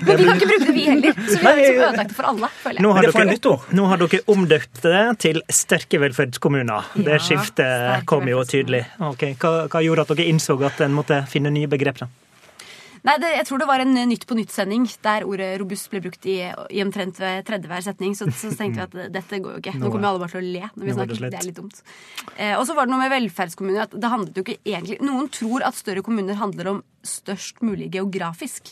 Men 0.03 0.19
vi 0.19 0.27
kan 0.27 0.35
ikke 0.35 0.51
bruke 0.51 0.67
det, 0.67 0.75
vi 0.75 0.85
heller. 0.89 1.15
Så 1.15 1.39
vi 1.39 1.45
har 1.47 1.55
liksom 1.61 1.81
ødelagt 1.87 2.11
det 2.11 2.19
for 2.19 2.29
alle, 2.33 2.51
føler 2.59 2.75
jeg. 2.75 2.83
Nå 2.83 2.93
har, 2.97 3.07
dere, 3.07 3.57
nå 3.79 3.89
har 3.93 4.03
dere 4.03 4.21
omdøpt 4.35 4.83
det 4.83 5.03
til 5.23 5.41
sterke 5.63 6.03
velferdskommuner. 6.03 6.72
Det 6.95 7.19
skiftet 7.23 8.05
kom 8.09 8.27
jo 8.29 8.43
tydelig. 8.47 8.83
Okay. 9.13 9.37
Hva, 9.39 9.65
hva 9.71 9.83
gjorde 9.85 10.05
at 10.07 10.13
dere 10.13 10.29
innså 10.31 10.57
at 10.65 10.83
en 10.85 10.95
måtte 10.95 11.23
finne 11.29 11.53
nye 11.53 11.69
begrep? 11.71 12.03
da? 12.03 12.09
Nei, 13.03 13.17
det, 13.19 13.33
jeg 13.35 13.47
tror 13.49 13.59
det 13.59 13.67
var 13.67 13.81
en 13.83 13.97
eh, 13.99 14.05
Nytt 14.07 14.23
på 14.29 14.35
nytt-sending 14.37 14.85
der 15.03 15.25
ordet 15.27 15.49
robust 15.59 15.89
ble 15.91 15.99
brukt 16.05 16.23
i, 16.29 16.37
i 16.71 16.83
omtrent 16.83 17.17
tredje 17.19 17.67
hver 17.67 17.83
setning. 17.83 18.15
Så, 18.15 18.29
så 18.31 18.53
tenkte 18.55 18.87
vi 18.93 19.03
at 19.03 19.13
dette 19.17 19.39
går 19.43 19.57
jo 19.57 19.63
ikke. 19.63 19.75
Nå 19.81 19.91
kommer 19.91 20.11
alle 20.11 20.23
bare 20.23 20.35
til 20.35 20.39
å 20.39 20.53
le 20.53 20.69
når 20.69 20.87
vi 20.87 20.95
var 20.95 21.09
det 21.09 21.17
snakker. 21.19 21.33
Det 21.33 21.41
er 21.41 21.49
litt 21.49 21.59
dumt. 21.59 21.81
Eh, 22.37 22.55
og 22.55 22.63
så 22.69 22.77
var 22.77 22.87
det 22.87 22.93
noe 22.93 23.03
med 23.03 23.11
velferdskommuner. 23.17 23.89
at 23.89 23.97
det 23.97 24.13
handlet 24.13 24.39
jo 24.39 24.45
ikke 24.45 24.59
egentlig 24.63 24.99
Noen 25.03 25.27
tror 25.35 25.67
at 25.67 25.79
større 25.79 26.05
kommuner 26.05 26.39
handler 26.39 26.71
om 26.77 26.83
størst 27.03 27.59
mulig 27.65 27.91
geografisk. 27.91 28.71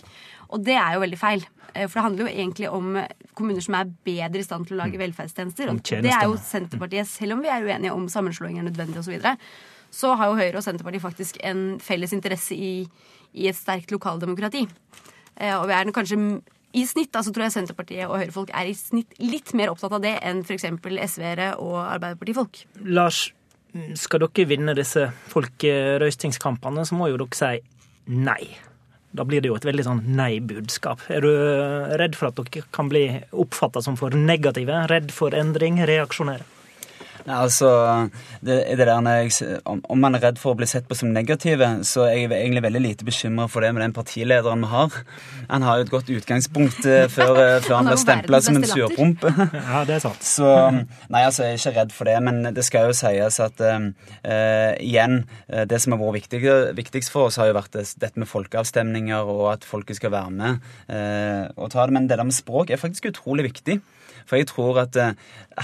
Og 0.51 0.63
det 0.65 0.75
er 0.77 0.95
jo 0.95 1.03
veldig 1.03 1.19
feil. 1.19 1.43
Eh, 1.73 1.87
For 1.87 1.99
det 1.99 2.05
handler 2.05 2.25
jo 2.27 2.31
egentlig 2.31 2.69
om 2.69 2.95
eh, 2.99 3.11
kommuner 3.37 3.63
som 3.63 3.77
er 3.79 3.91
bedre 4.07 4.41
i 4.41 4.47
stand 4.47 4.67
til 4.67 4.77
å 4.77 4.81
lage 4.83 4.99
velferdstjenester. 4.99 5.71
Og 5.71 5.81
det 6.03 6.11
er 6.11 6.27
jo. 6.27 6.37
Senterpartiet, 6.41 7.07
selv 7.07 7.37
om 7.37 7.43
vi 7.45 7.51
er 7.53 7.63
uenige 7.63 7.93
om 7.95 8.07
sammenslåing 8.11 8.59
er 8.59 8.67
nødvendig 8.67 8.99
osv., 8.99 9.07
så, 9.09 9.15
videre, 9.15 9.35
så 9.91 10.13
har 10.19 10.31
jo 10.31 10.39
Høyre 10.39 10.59
og 10.59 10.63
Senterpartiet 10.65 11.03
faktisk 11.03 11.39
en 11.43 11.79
felles 11.83 12.13
interesse 12.15 12.55
i, 12.55 12.73
i 13.33 13.47
et 13.51 13.57
sterkt 13.57 13.91
lokaldemokrati. 13.91 14.65
Eh, 15.35 15.53
Og 15.57 15.67
vi 15.67 15.77
er 15.77 15.91
kanskje 15.95 16.41
i 16.71 16.85
snitt, 16.87 17.11
altså 17.15 17.33
tror 17.35 17.49
jeg 17.49 17.55
Senterpartiet 17.57 18.07
og 18.07 18.15
Høyre-folk 18.21 18.51
er 18.55 18.69
i 18.71 18.75
snitt 18.77 19.17
litt 19.19 19.51
mer 19.59 19.73
opptatt 19.73 19.91
av 19.97 20.03
det 20.03 20.13
enn 20.23 20.39
f.eks. 20.45 20.67
SV-ere 21.11 21.49
og 21.59 21.75
Arbeiderpartifolk. 21.83 22.61
Lars, 22.87 23.25
skal 23.99 24.23
dere 24.23 24.47
vinne 24.47 24.75
disse 24.75 25.09
folkerøystingskampene, 25.31 26.85
så 26.87 26.95
må 26.95 27.09
jo 27.11 27.19
dere 27.21 27.35
si 27.39 27.51
nei. 28.11 28.43
Da 29.11 29.25
blir 29.27 29.43
det 29.43 29.51
jo 29.51 29.57
et 29.59 29.67
veldig 29.67 29.83
sånn 29.83 30.01
nei-budskap. 30.15 31.03
Er 31.11 31.25
du 31.25 31.31
redd 31.99 32.15
for 32.15 32.31
at 32.31 32.39
dere 32.39 32.63
kan 32.71 32.91
bli 32.91 33.05
oppfatta 33.31 33.83
som 33.83 33.97
for 33.99 34.15
negative? 34.15 34.85
Redd 34.91 35.11
for 35.15 35.35
endring? 35.35 35.81
Reaksjonære? 35.87 36.47
Nei, 37.27 37.37
altså, 37.37 37.69
det, 38.41 38.57
det 38.77 38.87
der 38.87 39.01
når 39.03 39.19
jeg, 39.21 39.59
om, 39.69 39.81
om 39.93 40.01
man 40.01 40.17
er 40.17 40.23
redd 40.25 40.39
for 40.41 40.53
å 40.53 40.59
bli 40.59 40.67
sett 40.69 40.87
på 40.89 40.97
som 40.97 41.11
negative, 41.13 41.69
så 41.87 42.07
er 42.07 42.15
jeg 42.23 42.31
egentlig 42.31 42.65
veldig 42.65 42.83
lite 42.83 43.07
bekymra 43.07 43.47
for 43.51 43.65
det 43.65 43.73
med 43.75 43.85
den 43.85 43.95
partilederen 43.95 44.65
vi 44.65 44.71
har. 44.71 44.97
Han 45.51 45.65
har 45.67 45.79
jo 45.79 45.87
et 45.87 45.93
godt 45.93 46.11
utgangspunkt 46.13 46.85
eh, 46.89 47.07
før, 47.11 47.35
eh, 47.41 47.57
før 47.65 47.77
Han 47.79 47.91
blir 47.91 48.01
stempla 48.01 48.41
som 48.43 48.59
en 48.59 48.67
surpompe. 48.67 49.33
Ja, 49.71 49.83
det 49.87 49.97
er 49.97 50.03
sant. 50.03 50.23
Så 50.25 50.47
Nei, 51.11 51.21
altså, 51.23 51.45
jeg 51.45 51.57
er 51.57 51.59
ikke 51.59 51.75
redd 51.77 51.93
for 51.95 52.09
det, 52.09 52.17
men 52.23 52.41
det 52.55 52.65
skal 52.67 52.89
jo 52.89 52.97
sies 52.97 53.39
at 53.43 53.61
eh, 53.65 53.89
eh, 54.23 54.71
igjen, 54.83 55.21
det 55.67 55.81
som 55.81 55.95
har 55.95 56.01
vært 56.01 56.21
viktig, 56.21 56.41
viktigst 56.77 57.11
for 57.13 57.29
oss, 57.29 57.39
har 57.41 57.51
jo 57.51 57.57
vært 57.57 57.75
dette 57.75 58.19
med 58.19 58.29
folkeavstemninger 58.29 59.29
og 59.31 59.47
at 59.53 59.67
folket 59.67 59.99
skal 59.99 60.13
være 60.13 60.33
med 60.35 60.69
uh, 60.91 61.47
og 61.57 61.71
ta 61.73 61.85
det. 61.85 61.95
Men 61.95 62.07
det 62.09 62.19
der 62.19 62.27
med 62.27 62.35
språk 62.35 62.71
er 62.71 62.81
faktisk 62.81 63.09
utrolig 63.11 63.49
viktig. 63.49 63.79
For 64.29 64.39
jeg 64.39 64.49
tror 64.51 64.83
at 64.83 64.97
eh, 64.99 65.13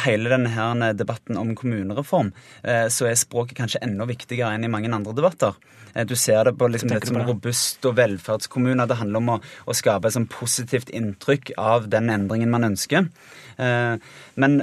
hele 0.06 0.32
denne 0.34 0.52
her 0.54 0.94
debatten 0.98 1.40
om 1.40 1.56
kommunereform, 1.58 2.34
eh, 2.64 2.88
så 2.94 3.10
er 3.10 3.20
språket 3.20 3.58
kanskje 3.60 3.84
enda 3.86 4.08
viktigere 4.10 4.54
enn 4.56 4.68
i 4.68 4.72
mange 4.72 4.92
andre 4.94 5.16
debatter. 5.18 5.58
Eh, 5.94 6.06
Du 6.06 6.16
ser 6.16 6.44
det 6.46 6.58
på 6.58 6.70
liksom, 6.70 6.90
dette 6.94 7.10
som 7.10 7.22
robust 7.22 7.86
og 7.86 7.98
velferdskommuner. 7.98 8.88
Det 8.88 9.00
handler 9.02 9.24
om 9.24 9.34
å, 9.36 9.42
å 9.66 9.78
skape 9.78 10.08
et 10.08 10.18
sånn 10.18 10.30
positivt 10.32 10.90
inntrykk 10.90 11.56
av 11.58 11.90
den 11.90 12.10
endringen 12.14 12.54
man 12.54 12.68
ønsker. 12.74 13.10
Eh, 13.58 13.98
Men 14.38 14.58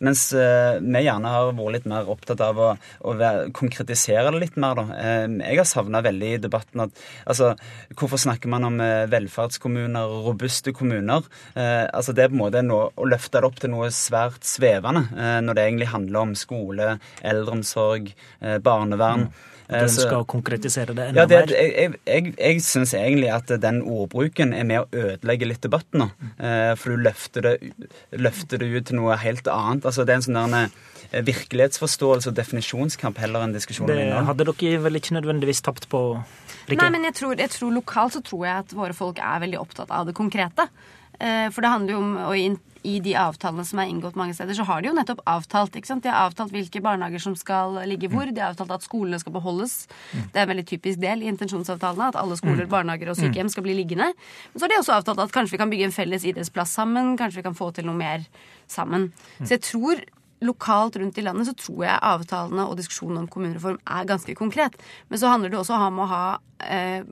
mens 0.00 0.22
eh, 0.32 0.78
vi 0.80 1.02
gjerne 1.04 1.32
har 1.32 1.50
vært 1.52 1.74
litt 1.74 1.88
mer 1.90 2.08
opptatt 2.08 2.40
av 2.44 2.60
å, 2.62 2.68
å 3.04 3.16
konkretisere 3.56 4.30
det 4.32 4.40
litt 4.40 4.56
mer, 4.60 4.78
da. 4.78 4.86
Eh, 4.96 5.26
Jeg 5.50 5.60
har 5.60 5.68
savna 5.68 6.02
veldig 6.04 6.30
i 6.34 6.40
debatten 6.42 6.86
at 6.86 7.02
altså, 7.28 7.52
Hvorfor 7.98 8.20
snakker 8.20 8.50
man 8.52 8.64
om 8.68 8.78
velferdskommuner 9.10 10.14
robuste 10.24 10.72
kommuner? 10.76 11.26
Altså, 11.56 12.12
det 12.14 12.24
er 12.24 12.30
på 12.30 12.36
en 12.36 12.42
måte 12.42 12.62
noe, 12.64 12.88
å 12.94 13.08
løfte 13.08 13.40
det 13.40 13.48
opp 13.48 13.58
til 13.60 13.72
noe 13.72 13.88
svært 13.94 14.46
svevende, 14.46 15.06
når 15.44 15.56
det 15.56 15.64
egentlig 15.64 15.90
handler 15.92 16.20
om 16.22 16.34
skole, 16.38 16.90
eldreomsorg, 17.26 18.12
barnevern. 18.64 19.28
Du 19.28 19.48
Eh, 19.68 19.86
så- 19.86 20.06
skal 20.06 20.24
konkretisere 20.24 20.94
det 20.96 21.08
enda 21.10 21.20
ja, 21.20 21.26
det, 21.26 21.38
mer? 21.38 21.52
jeg, 21.52 21.94
jeg, 22.06 22.34
jeg, 22.38 22.60
syns 22.64 22.94
egentlig 22.96 23.28
at 23.34 23.52
den 23.60 23.82
ordbruken 23.82 24.54
er 24.56 24.64
med 24.64 24.80
å 24.80 24.88
ødelegge 24.92 25.48
litt 25.50 25.60
debatten 25.60 26.06
nå. 26.06 26.10
Eh, 26.40 26.74
for 26.74 26.96
du 26.96 27.02
løfter 27.04 27.44
det, 27.44 27.72
løfter 28.16 28.58
det 28.58 28.70
ut 28.72 28.86
til 28.88 28.96
noe 28.96 29.18
helt 29.20 29.44
annet. 29.44 29.84
Altså, 29.84 30.06
det 30.08 30.14
er 30.14 30.22
en 30.22 30.24
sånn 30.24 30.56
der, 30.56 30.70
eh, 31.12 31.22
virkelighetsforståelse 31.22 32.32
og 32.32 32.38
definisjonskamp 32.40 33.18
heller 33.20 33.44
enn 33.44 33.52
diskusjon 33.52 33.90
om 33.90 33.96
Det 33.96 34.26
hadde 34.32 34.48
dere 34.48 34.82
vel 34.86 34.96
ikke 34.96 35.20
nødvendigvis 35.20 35.60
tapt 35.60 35.88
på, 35.92 36.24
Rikke? 36.68 36.84
Nei, 36.84 36.90
men 36.90 37.04
jeg 37.08 37.14
tror, 37.16 37.36
jeg 37.36 37.50
tror 37.50 37.72
Lokalt 37.72 38.12
så 38.12 38.20
tror 38.24 38.44
jeg 38.44 38.64
at 38.64 38.72
våre 38.76 38.96
folk 38.96 39.18
er 39.18 39.40
veldig 39.40 39.60
opptatt 39.60 39.90
av 39.90 40.08
det 40.08 40.14
konkrete. 40.16 40.68
Eh, 41.20 41.48
For 41.50 41.64
det 41.64 41.70
handler 41.72 41.92
jo 41.94 41.98
om, 41.98 42.16
og 42.28 42.34
i, 42.38 42.48
i 42.86 42.98
de 43.02 43.14
avtalene 43.18 43.64
som 43.66 43.80
er 43.82 43.88
inngått 43.90 44.14
mange 44.16 44.34
steder, 44.36 44.54
så 44.54 44.64
har 44.68 44.82
de 44.82 44.88
jo 44.90 44.94
nettopp 44.94 45.20
avtalt. 45.26 45.74
ikke 45.76 45.90
sant? 45.90 46.04
De 46.04 46.12
har 46.12 46.28
avtalt 46.28 46.52
hvilke 46.54 46.80
barnehager 46.84 47.18
som 47.24 47.34
skal 47.36 47.80
ligge 47.90 48.10
hvor. 48.12 48.30
De 48.30 48.40
har 48.40 48.54
avtalt 48.54 48.70
at 48.70 48.86
skolene 48.86 49.18
skal 49.18 49.34
beholdes. 49.34 49.88
Det 50.14 50.36
er 50.38 50.44
en 50.46 50.52
veldig 50.52 50.66
typisk 50.70 51.00
del 51.02 51.24
i 51.24 51.30
intensjonsavtalene 51.32 52.12
at 52.12 52.20
alle 52.20 52.38
skoler, 52.38 52.68
barnehager 52.70 53.10
og 53.10 53.18
sykehjem 53.18 53.50
skal 53.50 53.66
bli 53.66 53.74
liggende. 53.80 54.12
Men 54.14 54.60
så 54.60 54.66
har 54.68 54.74
de 54.74 54.78
også 54.78 54.94
avtalt 55.00 55.24
at 55.26 55.34
kanskje 55.34 55.56
vi 55.56 55.62
kan 55.64 55.70
bygge 55.74 55.88
en 55.90 55.96
felles 55.98 56.24
idrettsplass 56.30 56.76
sammen. 56.78 57.16
Kanskje 57.18 57.42
vi 57.42 57.48
kan 57.50 57.58
få 57.58 57.72
til 57.74 57.88
noe 57.90 57.98
mer 57.98 58.22
sammen. 58.70 59.10
Så 59.42 59.56
jeg 59.58 59.66
tror 59.66 60.04
lokalt 60.40 60.94
rundt 61.02 61.18
i 61.18 61.22
landet 61.26 61.48
så 61.48 61.54
tror 61.58 61.80
jeg 61.82 61.98
avtalene 61.98 62.68
og 62.70 62.76
diskusjonen 62.78 63.24
om 63.24 63.26
kommunereform 63.26 63.80
er 63.90 64.04
ganske 64.06 64.36
konkret. 64.38 64.76
Men 65.10 65.18
så 65.18 65.32
handler 65.32 65.50
det 65.50 65.58
også 65.58 65.74
om 65.74 65.98
å 65.98 66.06
ha 66.06 66.24
eh, 66.62 67.02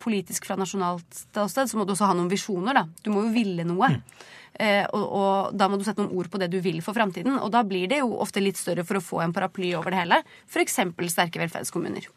politisk 0.00 0.48
fra 0.48 0.56
nasjonalt 0.58 1.22
sted, 1.34 1.68
så 1.70 1.78
må 1.78 1.86
du 1.86 1.94
også 1.94 2.10
ha 2.10 2.16
noen 2.18 2.30
visjoner, 2.32 2.76
da. 2.80 2.84
Du 3.04 3.12
må 3.14 3.26
jo 3.26 3.32
ville 3.34 3.66
noe. 3.68 3.92
Mm. 3.94 4.26
Eh, 4.58 4.84
og, 4.90 5.04
og, 5.04 5.56
da 5.58 5.68
må 5.70 5.78
du 5.78 5.84
sette 5.86 6.02
noen 6.02 6.16
ord 6.18 6.30
på 6.32 6.40
det 6.42 6.50
du 6.50 6.58
vil 6.64 6.80
for 6.84 6.96
framtiden. 6.96 7.38
Og 7.38 7.50
da 7.54 7.62
blir 7.66 7.90
det 7.90 8.02
jo 8.02 8.12
ofte 8.22 8.42
litt 8.42 8.58
større 8.58 8.86
for 8.86 8.98
å 8.98 9.04
få 9.04 9.22
en 9.24 9.34
paraply 9.34 9.72
over 9.78 9.94
det 9.94 10.02
hele. 10.02 10.22
F.eks. 10.50 10.80
sterke 11.12 11.42
velferdskommuner. 11.42 12.08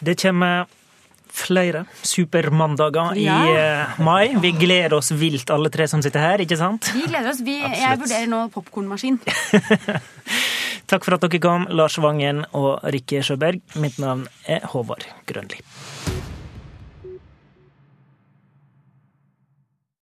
Det 0.00 0.16
kommer 0.22 0.68
flere 1.30 1.84
supermandager 2.02 3.16
ja. 3.20 3.36
i 3.98 4.02
mai. 4.02 4.36
Vi 4.40 4.52
gleder 4.52 4.96
oss 4.96 5.10
vilt, 5.10 5.50
alle 5.50 5.70
tre 5.70 5.86
som 5.88 6.02
sitter 6.02 6.24
her, 6.24 6.42
ikke 6.42 6.58
sant? 6.58 6.90
Vi 6.94 7.04
gleder 7.06 7.30
oss. 7.32 7.42
Vi, 7.46 7.58
jeg 7.60 8.00
vurderer 8.00 8.30
nå 8.30 8.46
popkornmaskin. 8.54 9.20
Takk 10.90 11.06
for 11.06 11.14
at 11.14 11.22
dere 11.22 11.42
kom, 11.42 11.68
Lars 11.70 12.00
Vangen 12.02 12.42
og 12.56 12.82
Rikke 12.90 13.22
Sjøberg. 13.26 13.62
Mitt 13.78 14.00
navn 14.02 14.26
er 14.48 14.66
Håvard 14.72 15.06
Grønli. 15.30 15.62